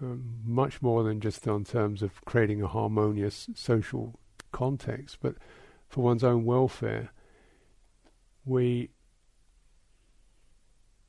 [0.00, 4.18] um, much more than just on terms of creating a harmonious social
[4.52, 5.34] context, but
[5.88, 7.10] for one's own welfare,
[8.44, 8.90] we,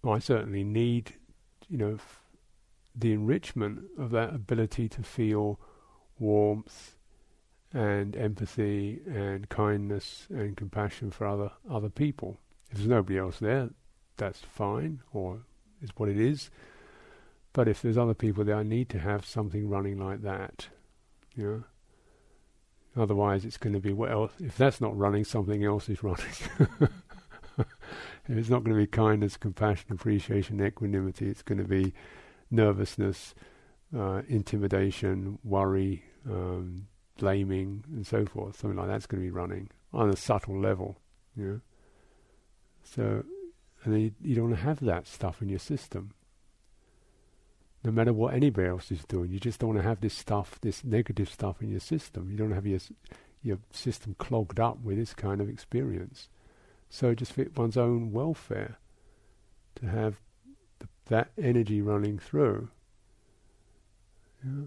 [0.02, 1.16] well, I certainly need,
[1.70, 2.22] you know, f-
[2.96, 5.60] the enrichment of that ability to feel
[6.18, 6.96] warmth
[7.74, 12.40] and empathy and kindness and compassion for other other people.
[12.72, 13.70] If there's nobody else there,
[14.18, 15.42] that's fine, or
[15.82, 16.50] is what it is.
[17.54, 20.68] But if there's other people there, I need to have something running like that.
[21.36, 21.64] Know?
[22.96, 24.30] Otherwise, it's going to be well.
[24.40, 26.26] If that's not running, something else is running.
[28.28, 31.94] it's not going to be kindness, compassion, appreciation, equanimity, it's going to be
[32.52, 33.34] nervousness,
[33.98, 38.60] uh, intimidation, worry, um, blaming, and so forth.
[38.60, 40.98] Something like that's going to be running on a subtle level.
[41.36, 41.62] You know?
[42.84, 43.24] So,
[43.84, 46.12] and you, you don't want to have that stuff in your system
[47.84, 49.32] no matter what anybody else is doing.
[49.32, 52.30] You just don't want to have this stuff, this negative stuff in your system.
[52.30, 52.80] You don't have your
[53.42, 56.28] your system clogged up with this kind of experience.
[56.90, 58.80] So just for one's own welfare,
[59.76, 60.20] to have
[60.80, 62.70] th- that energy running through.
[64.44, 64.66] Yeah.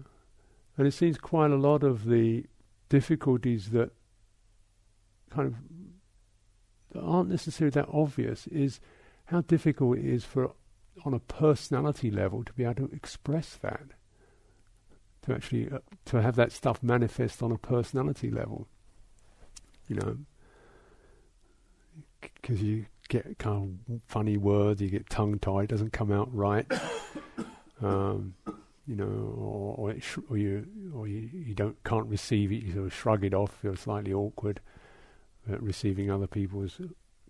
[0.77, 2.45] And it seems quite a lot of the
[2.89, 3.91] difficulties that
[5.29, 5.55] kind of
[6.93, 8.79] that aren't necessarily that obvious is
[9.25, 10.53] how difficult it is for
[11.05, 13.83] on a personality level to be able to express that,
[15.23, 18.67] to actually uh, to have that stuff manifest on a personality level.
[19.87, 20.17] You know,
[22.21, 26.65] because you get kind of funny words, you get tongue tied, doesn't come out right.
[27.81, 28.33] um,
[28.87, 32.63] you know, or, or, sh- or, you or you, you don't can't receive it.
[32.63, 34.59] You sort of shrug it off, feel slightly awkward
[35.51, 36.79] at receiving other people's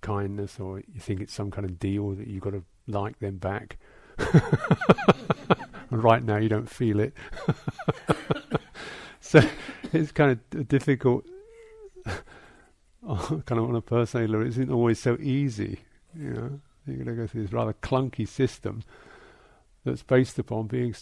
[0.01, 3.37] kindness, or you think it's some kind of deal that you've got to like them
[3.37, 3.77] back.
[4.17, 4.43] And
[6.03, 7.13] right now, you don't feel it.
[9.19, 9.41] so
[9.91, 11.25] it's kind of difficult.
[13.05, 15.79] Oh, kind of on a personal level, it isn't always so easy.
[16.17, 18.81] You know, you're going to go through this rather clunky system
[19.83, 20.95] that's based upon being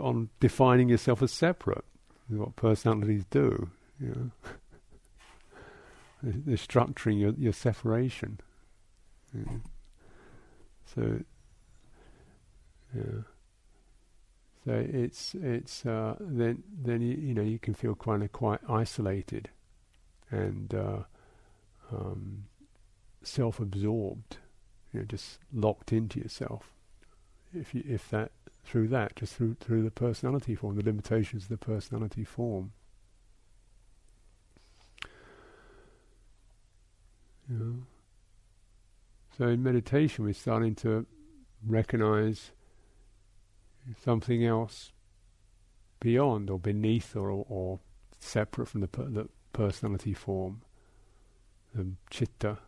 [0.00, 1.84] on defining yourself as separate.
[2.28, 3.70] what personalities do.
[4.00, 4.30] You know,
[6.22, 8.38] they're structuring your your separation.
[10.94, 11.20] So,
[12.94, 13.22] yeah.
[14.64, 18.60] So it's it's uh, then then you, you know you can feel kind of quite
[18.68, 19.50] isolated,
[20.30, 20.98] and uh,
[21.92, 22.44] um,
[23.22, 24.36] self-absorbed,
[24.92, 26.72] you know, just locked into yourself.
[27.54, 28.32] If you if that
[28.64, 32.72] through that just through through the personality form, the limitations of the personality form.
[37.50, 37.72] Yeah.
[39.38, 41.06] So in meditation, we're starting to
[41.66, 42.50] recognize,
[44.02, 44.92] something else
[46.00, 47.80] beyond or beneath or, or
[48.18, 50.62] separate from the, per- the personality form,
[51.74, 52.58] the chitta,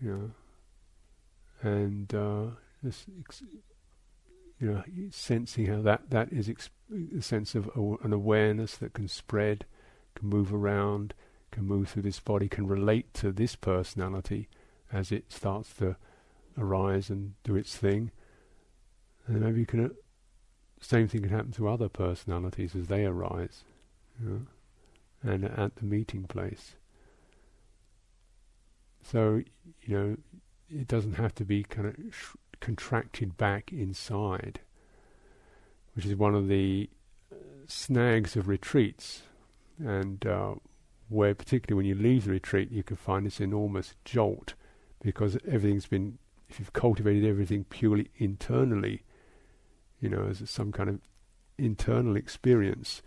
[0.00, 0.30] you know,
[1.62, 2.46] and uh,
[2.82, 3.42] this, ex-
[4.60, 6.70] you know, sensing how that that is ex-
[7.16, 9.64] a sense of an awareness that can spread,
[10.14, 11.14] can move around,
[11.50, 14.48] can move through this body, can relate to this personality
[14.92, 15.96] as it starts to
[16.58, 18.10] arise and do its thing,
[19.26, 19.86] and maybe you can.
[19.86, 19.88] Uh,
[20.80, 23.64] same thing can happen to other personalities as they arise,
[24.20, 26.74] you know, and at the meeting place.
[29.02, 29.42] So,
[29.82, 30.16] you know,
[30.68, 34.60] it doesn't have to be kind of sh- contracted back inside,
[35.94, 36.90] which is one of the
[37.32, 37.36] uh,
[37.68, 39.22] snags of retreats,
[39.78, 40.54] and uh,
[41.08, 44.54] where particularly when you leave the retreat, you can find this enormous jolt
[45.02, 49.02] because everything's been, if you've cultivated everything purely internally,
[50.00, 51.00] you know, as some kind of
[51.58, 53.02] internal experience,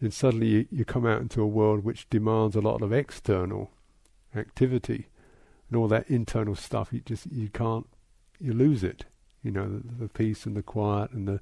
[0.00, 3.70] then suddenly you, you come out into a world which demands a lot of external
[4.34, 5.06] activity
[5.68, 6.92] and all that internal stuff.
[6.92, 7.86] You just you can't
[8.40, 9.04] you lose it.
[9.42, 11.40] You know, the, the peace and the quiet and the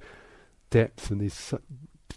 [0.71, 1.62] depth and these su-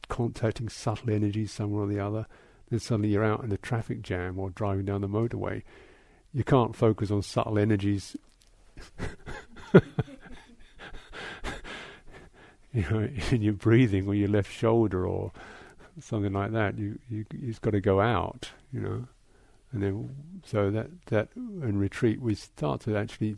[0.07, 2.25] contacting subtle energies somewhere or the other.
[2.69, 5.63] Then suddenly you're out in a traffic jam or driving down the motorway.
[6.33, 8.15] You can't focus on subtle energies.
[12.89, 15.31] you know, in your breathing or your left shoulder or
[15.99, 16.77] something like that.
[16.77, 18.51] You you you've got to go out.
[18.71, 19.07] You know.
[19.71, 20.15] And then,
[20.45, 23.37] so that that in retreat, we start to actually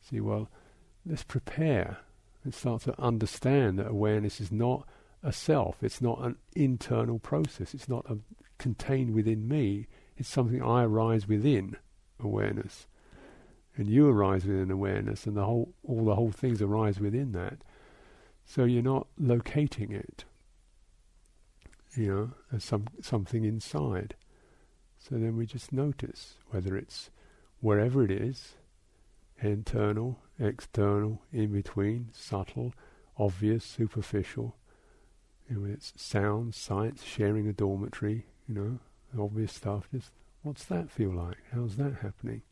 [0.00, 0.20] see.
[0.20, 0.48] Well,
[1.06, 1.98] let's prepare
[2.42, 4.86] and start to understand that awareness is not
[5.22, 5.82] a self.
[5.82, 7.72] It's not an internal process.
[7.72, 8.18] It's not a,
[8.58, 9.86] contained within me.
[10.18, 11.76] It's something I arise within
[12.22, 12.86] awareness,
[13.76, 17.58] and you arise within awareness, and the whole all the whole things arise within that.
[18.46, 20.24] So you're not locating it,
[21.96, 24.14] you know, as some something inside.
[24.98, 27.10] So then we just notice whether it's
[27.60, 28.54] wherever it is,
[29.40, 32.74] internal, external, in between, subtle,
[33.18, 34.56] obvious, superficial.
[35.48, 38.78] You know, it's sound, sights, sharing a dormitory, you know,
[39.22, 39.88] obvious stuff.
[39.92, 40.10] Just
[40.42, 41.38] what's that feel like?
[41.52, 42.42] How's that happening?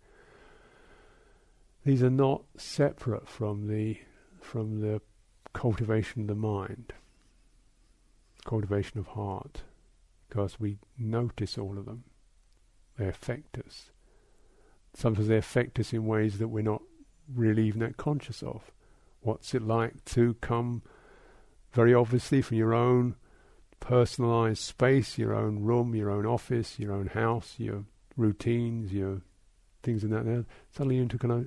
[1.84, 3.98] These are not separate from the
[4.40, 5.00] from the
[5.52, 6.92] cultivation of the mind,
[8.44, 9.62] cultivation of heart,
[10.28, 12.04] because we notice all of them.
[12.98, 13.90] They affect us.
[14.94, 16.82] Sometimes they affect us in ways that we're not
[17.32, 18.72] really even that conscious of.
[19.20, 20.82] What's it like to come
[21.72, 23.16] very obviously from your own
[23.80, 27.84] personalized space, your own room, your own office, your own house, your
[28.16, 29.22] routines, your
[29.82, 31.46] things in that suddenly into kind of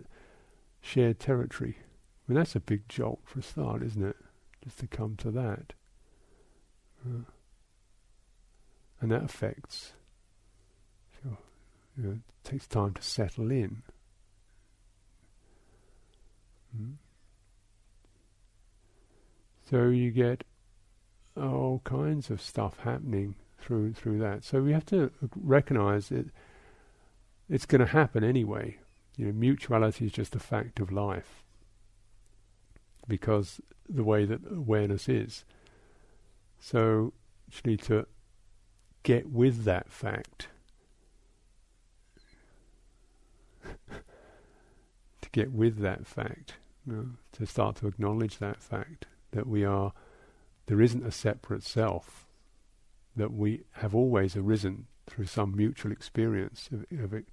[0.82, 1.78] shared territory.
[2.28, 4.16] I mean, that's a big jolt for a start, isn't it?
[4.64, 5.74] Just to come to that.
[7.06, 7.30] Uh,
[9.00, 9.94] and that affects
[11.98, 13.84] you know, it takes time to settle in.
[16.78, 16.96] Mm.
[19.70, 20.44] So you get
[21.38, 24.44] all kinds of stuff happening through through that.
[24.44, 26.28] So we have to recognize that
[27.50, 28.78] it's going to happen anyway.
[29.18, 31.45] You know, mutuality is just a fact of life
[33.08, 35.46] because the way that awareness is.
[36.60, 37.13] So
[37.48, 38.08] actually to
[39.04, 40.48] get with that fact.
[45.22, 46.54] To get with that fact,
[46.86, 49.91] you know, to start to acknowledge that fact that we are,
[50.68, 52.28] there isn't a separate self,
[53.15, 57.26] that we have always arisen through some mutual experience of, of it,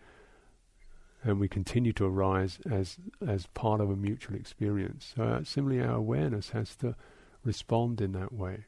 [1.24, 5.14] and we continue to arise as as part of a mutual experience.
[5.16, 6.94] So uh, similarly, our awareness has to
[7.44, 8.64] respond in that way,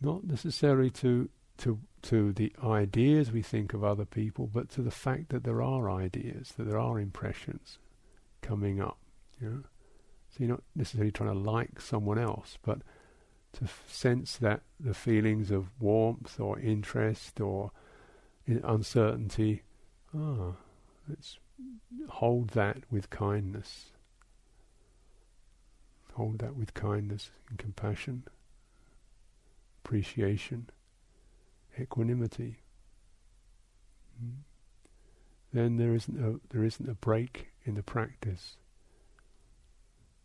[0.00, 4.90] not necessarily to to to the ideas we think of other people, but to the
[4.90, 7.78] fact that there are ideas, that there are impressions
[8.40, 8.98] coming up.
[9.40, 9.62] You know?
[10.30, 12.78] So you're not necessarily trying to like someone else, but
[13.54, 17.72] to f- sense that the feelings of warmth or interest or
[18.46, 19.62] uncertainty,
[20.16, 20.52] ah,
[21.10, 21.38] let's
[22.08, 23.90] hold that with kindness.
[26.14, 28.24] Hold that with kindness and compassion,
[29.84, 30.66] appreciation
[31.78, 32.56] equanimity,
[34.22, 34.32] mm.
[35.52, 38.56] then there isn't a there isn't a break in the practice.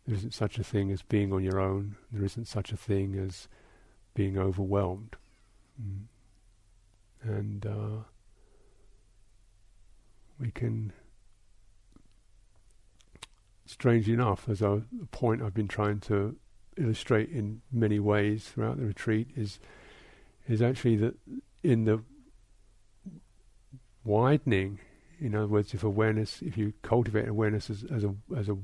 [0.06, 1.96] There isn't such a thing as being on your own.
[2.12, 3.48] There isn't such a thing as
[4.14, 5.16] being overwhelmed.
[5.82, 6.04] Mm.
[7.22, 8.04] And uh,
[10.38, 10.92] we can
[13.64, 16.36] strangely enough, as a point I've been trying to
[16.76, 19.58] illustrate in many ways throughout the retreat, is
[20.48, 21.14] is actually that
[21.62, 22.02] in the
[24.04, 24.78] widening,
[25.18, 28.56] in other words, if awareness, if you cultivate awareness as, as a as a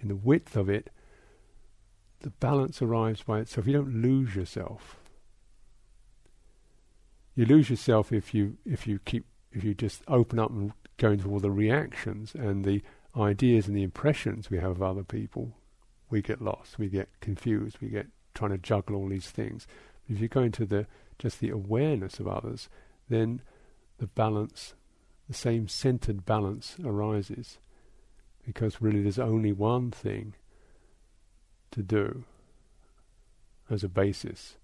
[0.00, 0.90] in the width of it,
[2.20, 3.66] the balance arrives by itself.
[3.66, 4.96] You don't lose yourself.
[7.34, 11.10] You lose yourself if you if you keep if you just open up and go
[11.10, 12.82] into all the reactions and the
[13.16, 15.52] ideas and the impressions we have of other people,
[16.10, 19.66] we get lost, we get confused, we get trying to juggle all these things.
[20.06, 20.86] But If you go into the
[21.18, 22.68] just the awareness of others,
[23.08, 23.40] then
[23.98, 24.74] the balance,
[25.28, 27.58] the same centered balance arises.
[28.44, 30.34] Because really there's only one thing
[31.70, 32.24] to do
[33.70, 34.56] as a basis.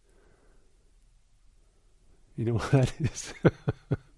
[2.37, 3.33] You know what that is?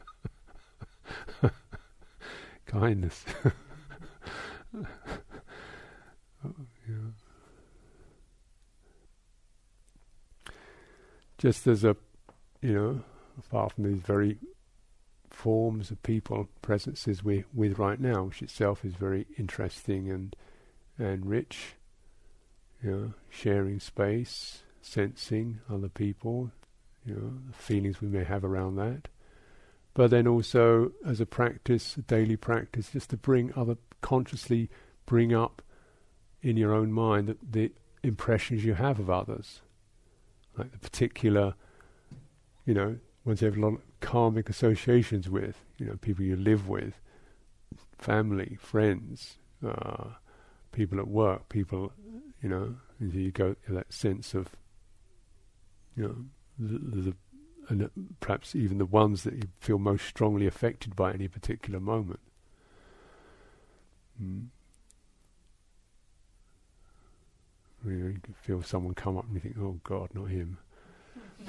[2.73, 3.25] Kindness.
[4.75, 4.85] oh,
[6.89, 7.11] yeah.
[11.37, 11.97] Just as a,
[12.63, 13.01] you know,
[13.39, 14.39] apart from these very
[15.29, 20.35] forms of people, presences we're with right now, which itself is very interesting and
[20.99, 21.75] and rich.
[22.83, 26.51] You know, sharing space, sensing other people,
[27.05, 29.09] you know, the feelings we may have around that.
[29.95, 34.71] But then also as a practice, a daily practice, just to bring other consciously
[35.07, 35.63] bring up
[36.41, 37.73] in your own mind the,
[38.03, 39.61] impressions you have of others.
[40.59, 41.55] Like the particular
[42.65, 46.37] you know, ones you have a lot of karmic associations with, you know, people you
[46.37, 47.01] live with,
[47.99, 50.05] family, friends, uh,
[50.73, 51.93] people at work, people,
[52.43, 54.49] you know, you go that sense of,
[55.97, 56.17] you know,
[56.59, 57.17] the, the
[57.69, 57.91] and
[58.21, 62.21] perhaps even the ones that you feel most strongly affected by any particular moment.
[64.23, 64.47] Mm.
[67.85, 70.59] You, feel someone come up and you think, "Oh God, not him."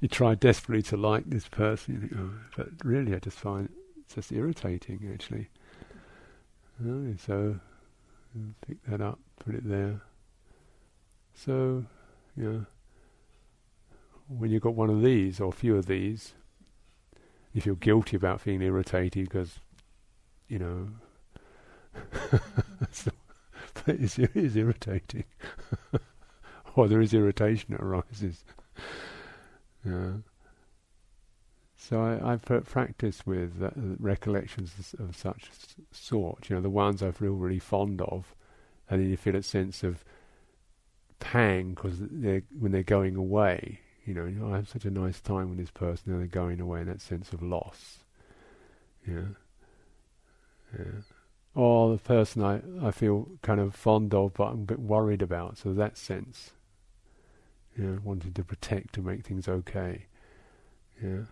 [0.00, 4.14] you try desperately to like this person, think, oh, but really I just find it
[4.14, 5.48] just irritating actually.
[6.86, 7.60] Oh, so
[8.66, 10.00] pick that up, put it there.
[11.34, 11.84] So,
[12.50, 12.66] know,
[14.28, 16.34] when you've got one of these or a few of these,
[17.52, 19.60] you feel guilty about feeling irritated because,
[20.48, 20.88] you know,
[22.80, 23.08] it's,
[23.86, 25.24] it's irritating.
[26.74, 28.44] or there is irritation that arises.
[29.84, 30.12] Yeah.
[31.76, 35.50] So I, I've practiced with uh, recollections of such
[35.92, 38.34] sort, you know, the ones I feel really fond of,
[38.88, 40.02] and then you feel a sense of
[41.20, 41.98] pang because
[42.58, 46.12] when they're going away, you know, I have such a nice time with this person,
[46.12, 47.98] and they're going away, and that sense of loss.
[49.06, 49.34] Yeah.
[50.78, 51.00] Yeah.
[51.54, 55.22] Or the person I, I feel kind of fond of, but I'm a bit worried
[55.22, 56.50] about, so that sense
[57.76, 60.06] you know, wanting to protect to make things okay.
[61.02, 61.22] Yeah.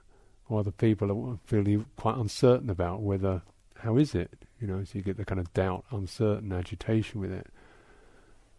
[0.49, 3.43] Or other people are feeling quite uncertain about whether
[3.79, 7.33] how is it, you know, so you get the kind of doubt, uncertain, agitation with
[7.33, 7.47] it.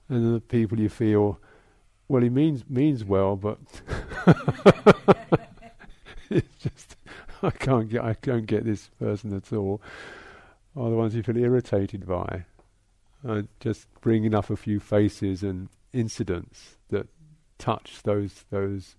[0.10, 1.40] And the people you feel,
[2.08, 3.60] well, he means means well, but
[6.30, 6.96] it's just
[7.42, 9.82] I can't get I don't get this person at all.
[10.76, 12.46] Are the ones you feel irritated by.
[13.28, 17.08] Uh, just bringing up a few faces and incidents that
[17.58, 18.96] touch those those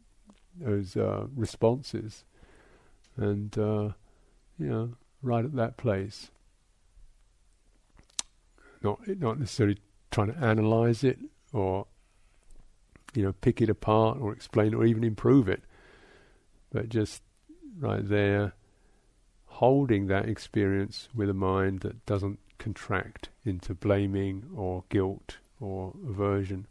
[0.58, 2.24] those uh, responses,
[3.16, 3.90] and uh,
[4.58, 6.30] you know, right at that place.
[8.82, 9.78] Not not necessarily
[10.10, 11.18] trying to analyze it
[11.52, 11.86] or
[13.14, 15.62] you know pick it apart or explain or even improve it,
[16.72, 17.22] but just
[17.78, 18.54] right there,
[19.46, 26.66] holding that experience with a mind that doesn't contract into blaming or guilt or aversion.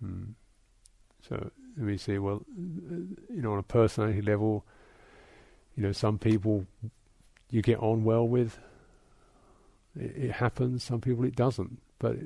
[0.00, 0.32] Hmm.
[1.28, 2.18] So let me see.
[2.18, 4.64] Well, you know, on a personality level,
[5.76, 6.66] you know, some people
[7.50, 8.58] you get on well with.
[9.98, 10.84] It, it happens.
[10.84, 11.78] Some people it doesn't.
[12.00, 12.16] But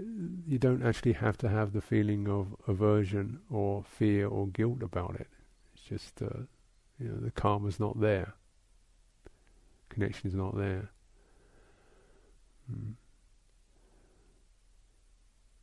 [0.47, 5.17] you don't actually have to have the feeling of aversion or fear or guilt about
[5.17, 5.29] it.
[5.75, 6.47] It's just, uh,
[6.99, 8.35] you know, the karma's not there.
[9.91, 10.91] Connection is not there.
[12.71, 12.93] Hmm.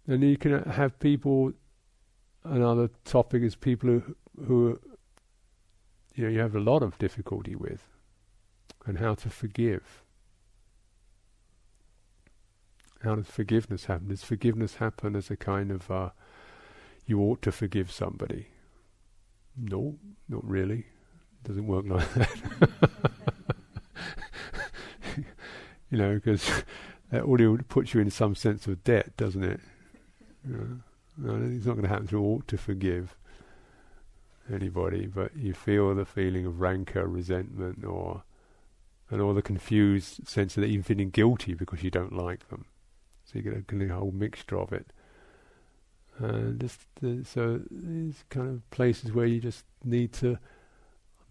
[0.07, 1.53] And you can have people
[2.43, 4.79] another topic is people who, who
[6.15, 7.85] you know you have a lot of difficulty with,
[8.85, 10.03] and how to forgive.
[13.03, 14.09] How does forgiveness happen?
[14.09, 16.09] Does forgiveness happen as a kind of uh,
[17.05, 18.47] you ought to forgive somebody?
[19.57, 19.97] No,
[20.29, 20.85] not really.
[21.43, 22.69] It doesn't work like that.
[25.89, 26.63] you know, because
[27.11, 29.59] that already puts you in some sense of debt, doesn't it?
[30.47, 30.77] You know,
[31.17, 33.15] no, it's not going to happen through ought to forgive
[34.51, 38.23] anybody, but you feel the feeling of rancor, resentment, or
[39.09, 42.65] and all the confused sense of even feeling guilty because you don't like them.
[43.31, 44.91] So you get a, whole mixture of it.
[46.17, 50.37] And just uh, so these kind of places where you just need to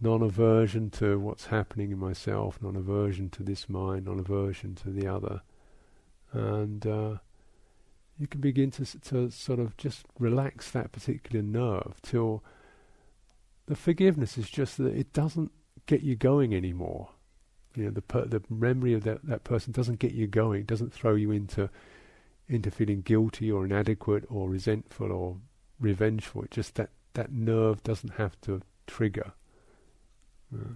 [0.01, 5.41] non-aversion to what's happening in myself, non-aversion to this mind, non-aversion to the other,
[6.33, 7.17] and uh,
[8.17, 12.43] you can begin to to sort of just relax that particular nerve till
[13.67, 15.51] the forgiveness is just that it doesn't
[15.85, 17.10] get you going anymore.
[17.75, 20.93] You know, the per- the memory of that that person doesn't get you going, doesn't
[20.93, 21.69] throw you into
[22.47, 25.37] into feeling guilty or inadequate or resentful or
[25.79, 26.43] revengeful.
[26.43, 29.31] It just that that nerve doesn't have to trigger.
[30.53, 30.75] Uh,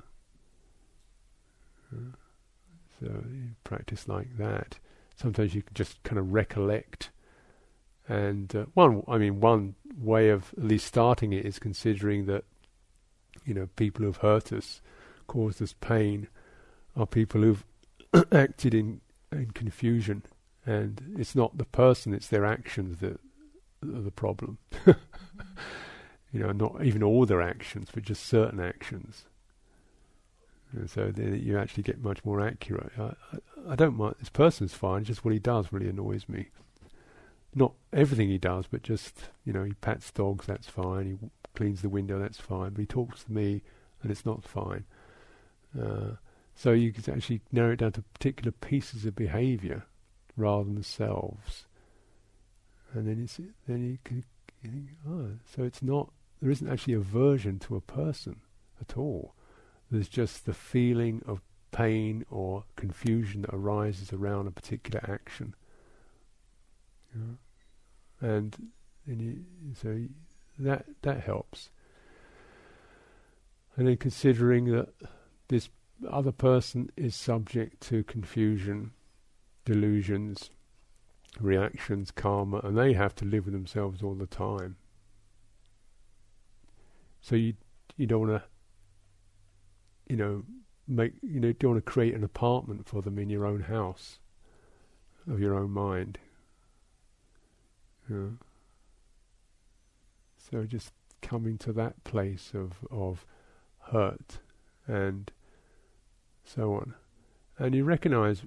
[1.94, 2.16] uh,
[3.00, 4.80] so you practice like that.
[5.16, 7.10] Sometimes you can just kind of recollect.
[8.08, 12.44] And uh, one, I mean, one way of at least starting it is considering that,
[13.46, 14.82] you know, people who've hurt us,
[15.28, 16.28] caused us pain,
[16.96, 17.66] are people who've
[18.32, 20.24] acted in in confusion
[20.66, 23.20] and it's not the person; it's their actions that
[23.84, 24.58] are the problem.
[26.32, 29.26] you know, not even all their actions, but just certain actions.
[30.72, 32.92] And so you actually get much more accurate.
[32.98, 34.16] I, I, I don't mind.
[34.20, 35.04] This person's fine.
[35.04, 36.48] Just what he does really annoys me.
[37.54, 40.48] Not everything he does, but just you know, he pats dogs.
[40.48, 41.06] That's fine.
[41.22, 42.18] He cleans the window.
[42.18, 42.72] That's fine.
[42.72, 43.62] But he talks to me,
[44.02, 44.86] and it's not fine.
[45.80, 46.16] Uh,
[46.56, 49.86] so you can actually narrow it down to particular pieces of behaviour
[50.38, 51.66] rather than selves.
[52.94, 54.24] And then you see, then you can you
[54.72, 58.42] think, oh, so it's not there isn't actually aversion to a person
[58.80, 59.34] at all.
[59.92, 61.42] There's just the feeling of
[61.72, 65.56] pain or confusion that arises around a particular action.
[68.22, 68.72] And,
[69.06, 69.44] and you,
[69.82, 70.02] so
[70.60, 71.70] that that helps.
[73.76, 74.90] And then considering that
[75.50, 75.70] this
[76.10, 78.92] other person is subject to confusion
[79.66, 80.52] delusions,
[81.40, 84.78] reactions, karma, and they have to live with themselves all the time.
[87.20, 87.56] So you
[87.98, 88.48] you don't want to,
[90.08, 90.44] you know,
[90.88, 94.20] make you know don't want to create an apartment for them in your own house,
[95.28, 96.20] of your own mind.
[98.08, 98.34] Know?
[100.38, 100.94] So just
[101.24, 103.26] coming to that place of of
[103.92, 104.40] hurt
[104.88, 105.32] and
[106.46, 106.94] so on,
[107.58, 108.44] and you recognize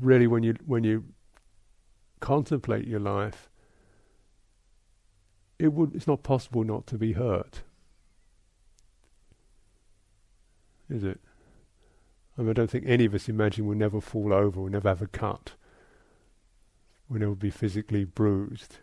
[0.00, 1.04] really when you when you
[2.20, 3.50] contemplate your life,
[5.58, 7.62] it would it's not possible not to be hurt.
[10.88, 11.20] Is it?
[12.36, 14.88] I, mean, I don't think any of us imagine we'll never fall over, we'll never
[14.88, 15.52] have a cut,
[17.08, 18.78] we'll never be physically bruised.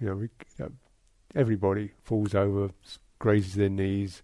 [0.00, 0.28] You know, we,
[0.60, 0.68] uh,
[1.34, 2.70] everybody falls over,
[3.18, 4.22] grazes their knees,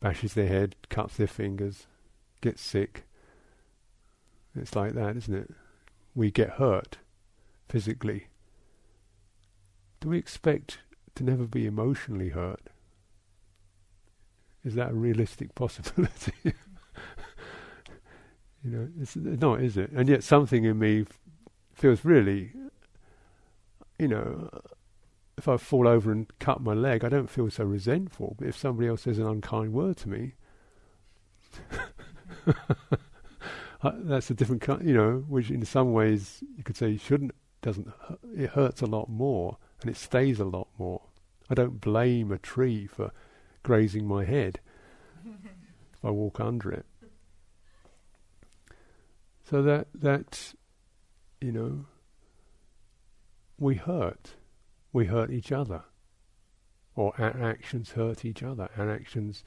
[0.00, 1.86] bashes their head, cuts their fingers,
[2.40, 3.04] gets sick.
[4.54, 5.50] It's like that, isn't it?
[6.14, 6.98] We get hurt
[7.68, 8.26] physically.
[10.00, 10.78] Do we expect
[11.14, 12.68] to never be emotionally hurt?
[14.64, 16.32] Is that a realistic possibility?
[16.44, 16.52] you
[18.64, 19.90] know, it's not, is it?
[19.92, 21.04] And yet something in me
[21.74, 22.52] feels really,
[23.98, 24.50] you know,
[25.38, 28.36] if I fall over and cut my leg, I don't feel so resentful.
[28.38, 30.34] But if somebody else says an unkind word to me,
[33.82, 37.32] that's a different kind, you know, which in some ways you could say shouldn't,
[37.62, 37.88] doesn't,
[38.36, 41.02] it hurts a lot more and it stays a lot more.
[41.48, 43.10] I don't blame a tree for
[43.62, 44.60] grazing my head
[45.24, 46.86] if I walk under it.
[49.48, 50.54] So that, that,
[51.40, 51.86] you know,
[53.58, 54.34] we hurt.
[54.92, 55.82] We hurt each other.
[56.94, 58.68] Or our actions hurt each other.
[58.76, 59.42] Our actions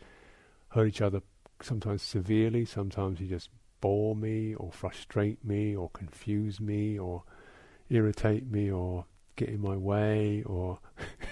[0.70, 1.22] hurt each other
[1.64, 3.50] sometimes severely, sometimes you just
[3.82, 7.24] bore me or frustrate me or confuse me or
[7.90, 9.06] irritate me or
[9.36, 10.80] get in my way or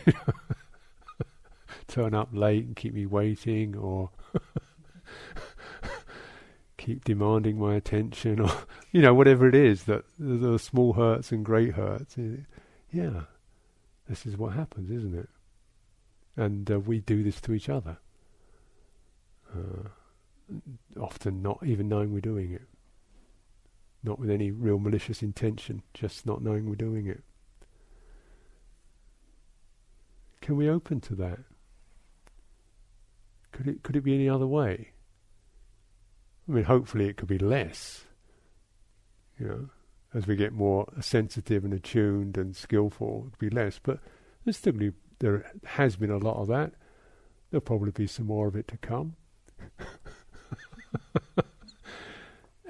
[1.88, 4.10] turn up late and keep me waiting or
[6.78, 8.52] keep demanding my attention or
[8.92, 12.18] you know whatever it is that the small hurts and great hurts.
[12.92, 13.22] Yeah
[14.10, 15.30] this is what happens isn't it?
[16.36, 17.98] And uh, we do this to each other.
[19.54, 19.90] Uh,
[21.00, 22.64] often not even knowing we're doing it.
[24.04, 27.24] Not with any real malicious intention, just not knowing we're doing it.
[30.42, 31.40] Can we open to that?
[33.52, 34.90] Could it could it be any other way?
[36.48, 38.06] I mean, hopefully it could be less.
[39.40, 39.70] You know,
[40.14, 43.80] as we get more sensitive and attuned and skillful, it'll be less.
[43.82, 44.00] But
[44.44, 44.74] there's still
[45.20, 46.74] there has been a lot of that.
[47.50, 49.16] There'll probably be some more of it to come.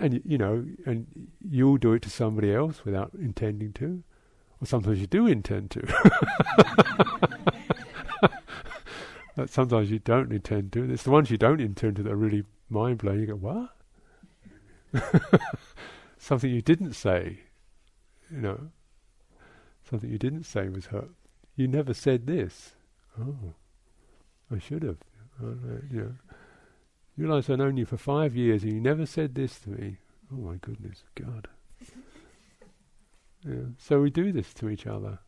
[0.01, 1.07] and you know, and
[1.47, 4.03] you'll do it to somebody else without intending to,
[4.59, 5.81] or sometimes you do intend to.
[9.35, 10.91] but sometimes you don't intend to.
[10.91, 13.21] It's the ones you don't intend to that are really mind blowing.
[13.21, 13.69] You go, what?
[16.17, 17.39] something you didn't say,
[18.29, 18.59] you know,
[19.89, 21.11] something you didn't say was hurt.
[21.55, 22.71] You never said this.
[23.19, 23.53] Oh,
[24.53, 24.97] I should have.
[25.41, 26.13] Know,
[27.21, 29.97] you realise I've known you for five years and you never said this to me.
[30.33, 31.47] Oh my goodness, God.
[33.47, 33.73] Yeah.
[33.77, 35.19] So we do this to each other.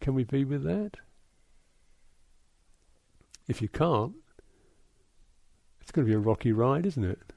[0.00, 0.92] Can we be with that?
[3.48, 4.14] If you can't,
[5.80, 7.32] it's going to be a rocky ride, isn't it?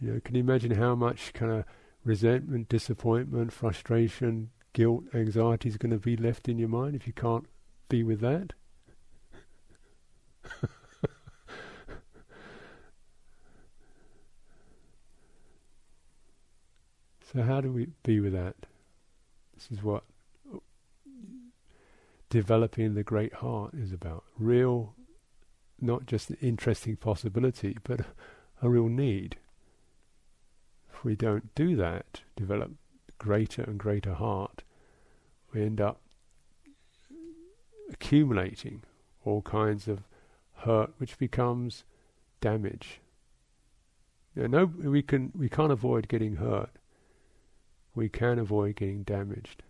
[0.00, 1.64] You know, can you imagine how much kind of
[2.04, 7.12] resentment, disappointment, frustration, guilt, anxiety is going to be left in your mind if you
[7.12, 7.46] can't
[7.88, 8.54] be with that?
[17.36, 18.56] so how do we be with that?
[19.54, 20.04] This is what
[22.30, 24.24] developing the great heart is about.
[24.38, 24.94] Real,
[25.80, 28.00] not just an interesting possibility, but
[28.62, 29.36] a real need
[30.96, 32.72] if we don't do that, develop
[33.18, 34.62] greater and greater heart,
[35.52, 36.00] we end up
[37.92, 38.82] accumulating
[39.24, 40.04] all kinds of
[40.58, 41.84] hurt, which becomes
[42.40, 43.00] damage.
[44.34, 46.70] You know, no, we can we can't avoid getting hurt.
[47.96, 49.64] We can avoid getting damaged.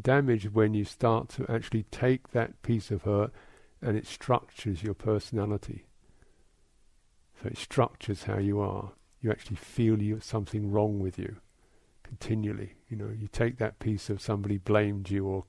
[0.00, 3.30] Damaged when you start to actually take that piece of hurt
[3.80, 5.86] and it structures your personality.
[7.40, 8.90] So it structures how you are
[9.24, 11.36] you actually feel you something wrong with you
[12.02, 12.74] continually.
[12.90, 15.44] You know, you take that piece of somebody blamed you or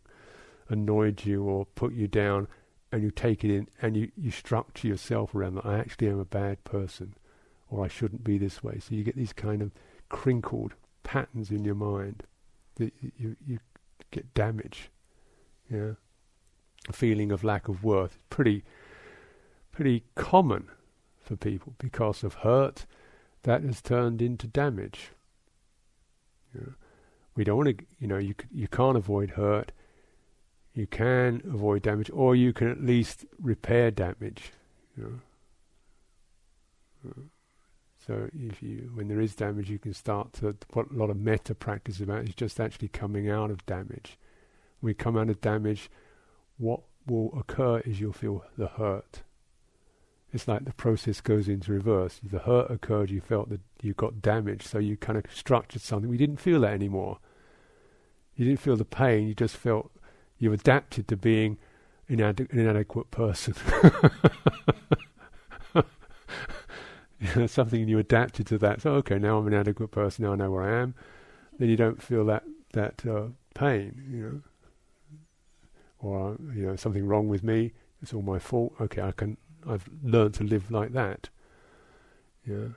[0.69, 2.47] annoyed you or put you down,
[2.93, 5.65] and you take it in and you, you structure yourself around that.
[5.65, 7.15] I actually am a bad person,
[7.69, 8.79] or I shouldn't be this way.
[8.79, 9.71] So you get these kind of
[10.07, 10.75] crinkled
[11.05, 12.23] patterns in your mind
[12.75, 13.59] that you you
[14.11, 14.89] get damage.
[15.71, 15.91] Yeah,
[16.89, 18.65] a feeling of lack of worth, pretty
[19.71, 20.67] pretty common
[21.21, 22.85] for people because of hurt
[23.43, 25.11] that has turned into damage.
[26.53, 26.73] Know,
[27.35, 29.71] we don't want to, you know, you you can't avoid hurt.
[30.73, 34.51] You can avoid damage, or you can at least repair damage.
[34.97, 35.21] You
[37.03, 37.13] know.
[38.05, 40.55] So if you, when there is damage, you can start to.
[40.73, 44.17] What a lot of metta practice about is just actually coming out of damage.
[44.79, 45.89] When we come out of damage,
[46.57, 49.23] what will occur is you'll feel the hurt
[50.35, 52.19] it's like the process goes into reverse.
[52.21, 56.09] The hurt occurred, you felt that you got damaged, so you kind of structured something.
[56.09, 57.19] We didn't feel that anymore.
[58.35, 59.91] You didn't feel the pain, you just felt
[60.37, 61.57] you adapted to being
[62.09, 63.55] an inadequate person.
[67.47, 68.81] something you adapted to that.
[68.81, 70.95] So, okay, now I'm an adequate person, now I know where I am.
[71.57, 72.43] Then you don't feel that,
[72.73, 74.41] that uh, pain, you know.
[75.99, 78.73] Or, you know, something wrong with me, it's all my fault.
[78.79, 79.37] Okay, I can
[79.67, 81.29] I've learned to live like that.
[82.45, 82.69] Yeah.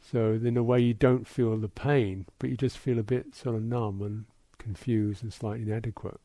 [0.00, 3.34] So in a way, you don't feel the pain, but you just feel a bit
[3.34, 4.24] sort of numb and
[4.58, 6.20] confused and slightly inadequate,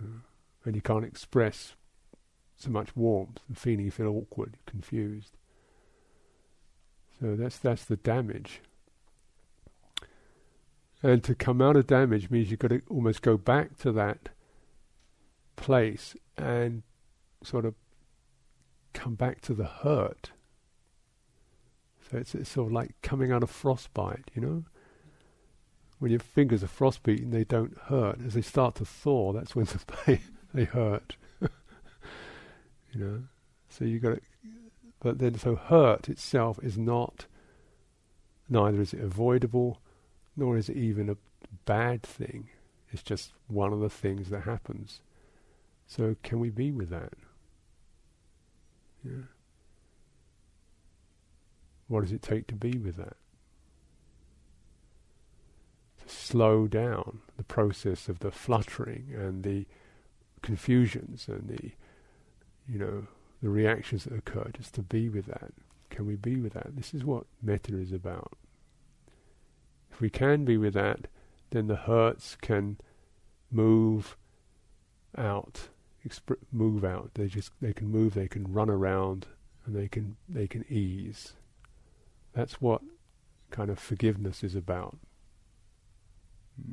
[0.00, 0.20] yeah.
[0.64, 1.74] and you can't express
[2.56, 3.86] so much warmth and feeling.
[3.86, 5.36] You feel awkward, confused.
[7.20, 8.60] So that's that's the damage.
[11.02, 14.28] And to come out of damage means you've got to almost go back to that
[15.56, 16.82] place and
[17.42, 17.74] sort of
[18.92, 20.30] come back to the hurt.
[22.10, 24.64] So it's, it's sort of like coming out of frostbite, you know?
[26.00, 28.18] When your fingers are frostbitten, they don't hurt.
[28.26, 30.20] As they start to thaw, that's when the pain,
[30.52, 31.16] they hurt.
[31.40, 31.48] you
[32.94, 33.22] know?
[33.68, 34.20] So you've got to,
[35.00, 37.26] but then so hurt itself is not,
[38.48, 39.80] neither is it avoidable,
[40.36, 41.16] nor is it even a
[41.64, 42.48] bad thing.
[42.92, 45.00] It's just one of the things that happens.
[45.86, 47.14] So can we be with that?
[49.04, 49.24] Yeah.
[51.88, 53.16] What does it take to be with that?
[56.06, 59.66] To slow down the process of the fluttering and the
[60.42, 61.72] confusions and the,
[62.68, 63.06] you know,
[63.42, 65.52] the reactions that occur, just to be with that.
[65.88, 66.76] Can we be with that?
[66.76, 68.32] This is what metta is about.
[69.90, 71.08] If we can be with that,
[71.50, 72.78] then the hurts can
[73.50, 74.16] move
[75.18, 75.68] out
[76.06, 77.10] exp- move out.
[77.14, 78.14] They just they can move.
[78.14, 79.26] They can run around,
[79.64, 81.34] and they can they can ease.
[82.32, 82.82] That's what
[83.50, 84.96] kind of forgiveness is about.
[86.60, 86.72] Hmm.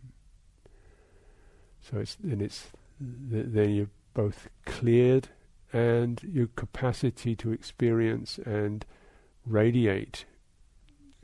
[1.82, 2.68] So it's and it's
[3.00, 5.30] th- then you're both cleared
[5.74, 8.86] and your capacity to experience and
[9.46, 10.26] radiate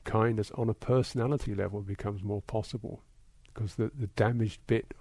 [0.03, 3.01] kindness on a personality level becomes more possible
[3.53, 4.93] because the, the damaged bit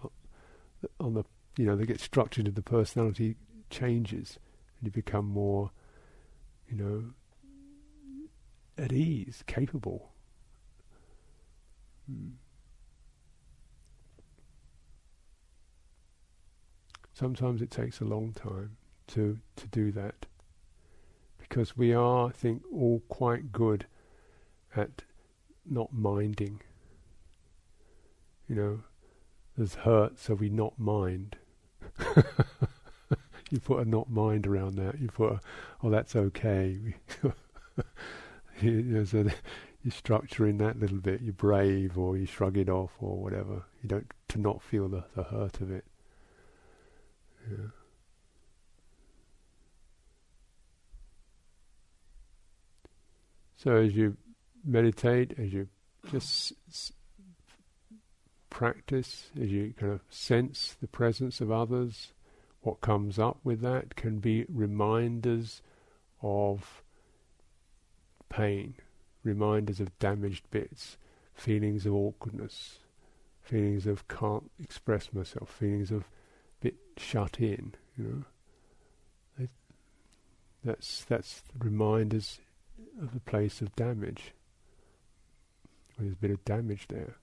[1.01, 1.25] on the
[1.57, 3.37] you know they get structured into the personality
[3.71, 4.39] changes
[4.79, 5.71] and you become more
[6.69, 7.05] you know
[8.79, 10.13] at ease capable
[12.09, 12.29] hmm.
[17.13, 18.77] sometimes it takes a long time
[19.09, 20.27] to to do that.
[21.39, 23.87] Because we are I think all quite good
[24.75, 25.03] at
[25.69, 26.61] not minding.
[28.49, 28.81] You know
[29.57, 31.37] there's hurt so we not mind.
[33.53, 34.99] You put a not mind around that.
[34.99, 35.41] You put a,
[35.83, 36.95] oh that's okay.
[38.61, 39.27] You, know, so
[39.83, 41.21] you structure in that little bit.
[41.21, 43.65] You're brave or you shrug it off or whatever.
[43.83, 45.85] You don't to not feel the, the hurt of it.
[47.51, 47.67] Yeah.
[53.63, 54.17] So as you
[54.65, 55.69] meditate, as you
[56.11, 56.93] just s-
[58.51, 62.13] practice, as you kind of sense the presence of others,
[62.63, 65.63] what comes up with that can be reminders
[66.23, 66.83] of
[68.29, 68.75] pain,
[69.23, 70.97] reminders of damaged bits,
[71.33, 72.81] feelings of awkwardness,
[73.43, 76.11] feelings of can't express myself, feelings of
[76.61, 78.25] bit shut in, you
[79.39, 79.47] know.
[80.65, 82.41] That's that's reminders
[83.01, 84.33] of the place of damage.
[85.99, 87.17] There's a bit of damage there.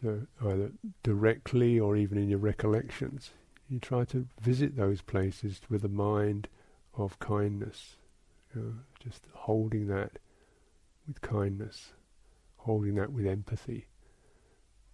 [0.00, 0.72] So either
[1.02, 3.32] directly or even in your recollections,
[3.68, 6.48] you try to visit those places with a mind
[6.96, 7.96] of kindness.
[8.54, 10.18] You know, just holding that
[11.06, 11.92] with kindness
[12.68, 13.86] holding that with empathy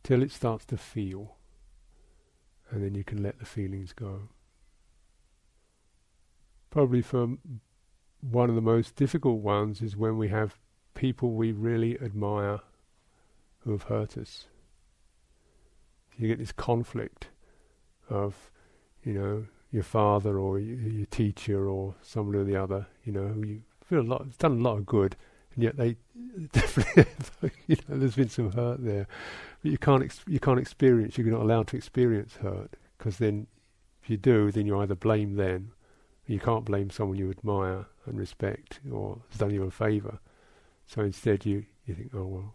[0.04, 1.34] till it starts to feel,
[2.70, 4.28] and then you can let the feelings go.
[6.74, 7.36] Probably for
[8.20, 10.58] one of the most difficult ones is when we have
[10.94, 12.58] people we really admire
[13.60, 14.46] who have hurt us.
[16.18, 17.28] You get this conflict
[18.10, 18.50] of,
[19.04, 23.46] you know, your father or your teacher or someone or the other, you know, who
[23.46, 25.14] you feel a lot, done a lot of good,
[25.54, 25.94] and yet they
[26.52, 29.06] definitely, you know, there's been some hurt there,
[29.62, 31.16] but you can't ex- you can't experience.
[31.16, 33.46] You're not allowed to experience hurt because then,
[34.02, 35.70] if you do, then you either blame them.
[36.26, 40.18] You can't blame someone you admire and respect or has done you a favour.
[40.86, 42.54] So instead, you you think, oh well,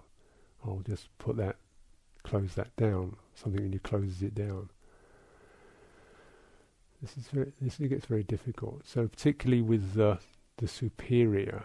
[0.65, 1.57] I'll just put that,
[2.23, 3.15] close that down.
[3.35, 4.69] Something in you closes it down.
[7.01, 8.81] This is very, this gets very difficult.
[8.85, 10.19] So particularly with the
[10.57, 11.63] the superior,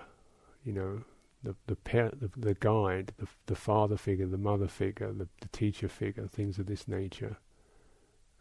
[0.65, 1.03] you know,
[1.43, 5.49] the the, parent, the, the guide, the, the father figure, the mother figure, the, the
[5.49, 7.39] teacher figure, things of this nature.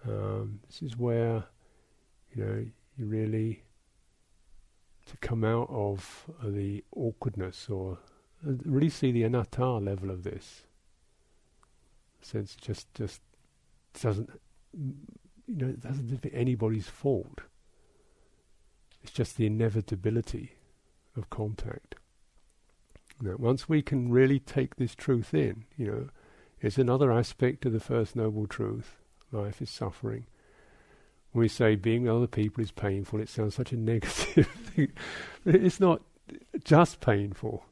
[0.06, 1.46] Um, this is where
[2.36, 2.66] you know
[2.98, 3.64] you really
[5.06, 7.98] to come out of the awkwardness or
[8.48, 10.64] uh, really see the anatta level of this.
[12.22, 13.22] Sense just just
[14.02, 14.30] doesn't
[14.74, 17.42] you know it doesn't be anybody's fault.
[19.02, 20.54] It's just the inevitability
[21.18, 21.96] of contact.
[23.24, 26.10] Know, once we can really take this truth in, you know,
[26.60, 28.98] it's another aspect of the First Noble Truth.
[29.32, 30.26] Life is suffering.
[31.34, 34.94] When we say being with other people is painful, it sounds such a negative thing.
[35.46, 36.02] It's not
[36.64, 37.66] just painful,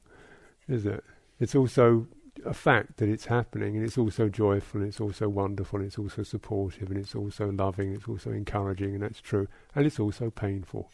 [0.67, 1.03] is it?
[1.39, 2.07] It's also
[2.45, 5.99] a fact that it's happening, and it's also joyful, and it's also wonderful, and it's
[5.99, 9.47] also supportive, and it's also loving, and it's also encouraging, and that's true.
[9.75, 10.91] And it's also painful.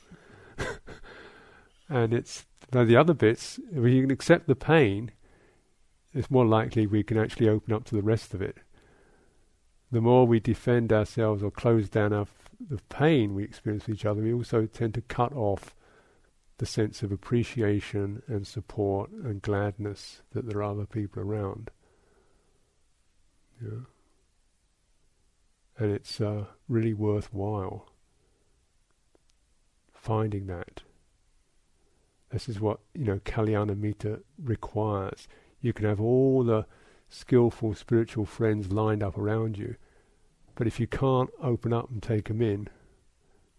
[1.89, 5.11] and it's the other bits, if we can accept the pain,
[6.13, 8.57] it's more likely we can actually open up to the rest of it.
[9.91, 12.27] The more we defend ourselves or close down our
[12.59, 15.75] the pain we experience with each other, we also tend to cut off
[16.57, 21.69] the sense of appreciation and support and gladness that there are other people around.
[23.61, 23.81] Yeah.
[25.77, 27.89] And it's uh, really worthwhile
[29.93, 30.81] finding that
[32.31, 35.27] this is what you know Kalyanamitta requires.
[35.61, 36.65] You can have all the
[37.09, 39.75] skillful spiritual friends lined up around you,
[40.57, 42.67] but if you can't open up and take them in,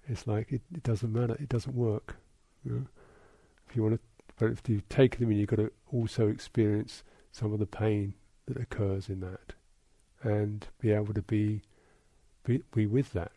[0.09, 1.37] it's like it, it doesn't matter.
[1.39, 2.17] It doesn't work.
[2.65, 2.87] You know?
[3.69, 4.01] If you want to,
[4.37, 8.15] but if you take them in, you've got to also experience some of the pain
[8.47, 9.53] that occurs in that,
[10.23, 11.63] and be able to be,
[12.45, 13.31] be, be with that.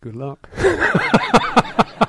[0.00, 0.48] Good luck.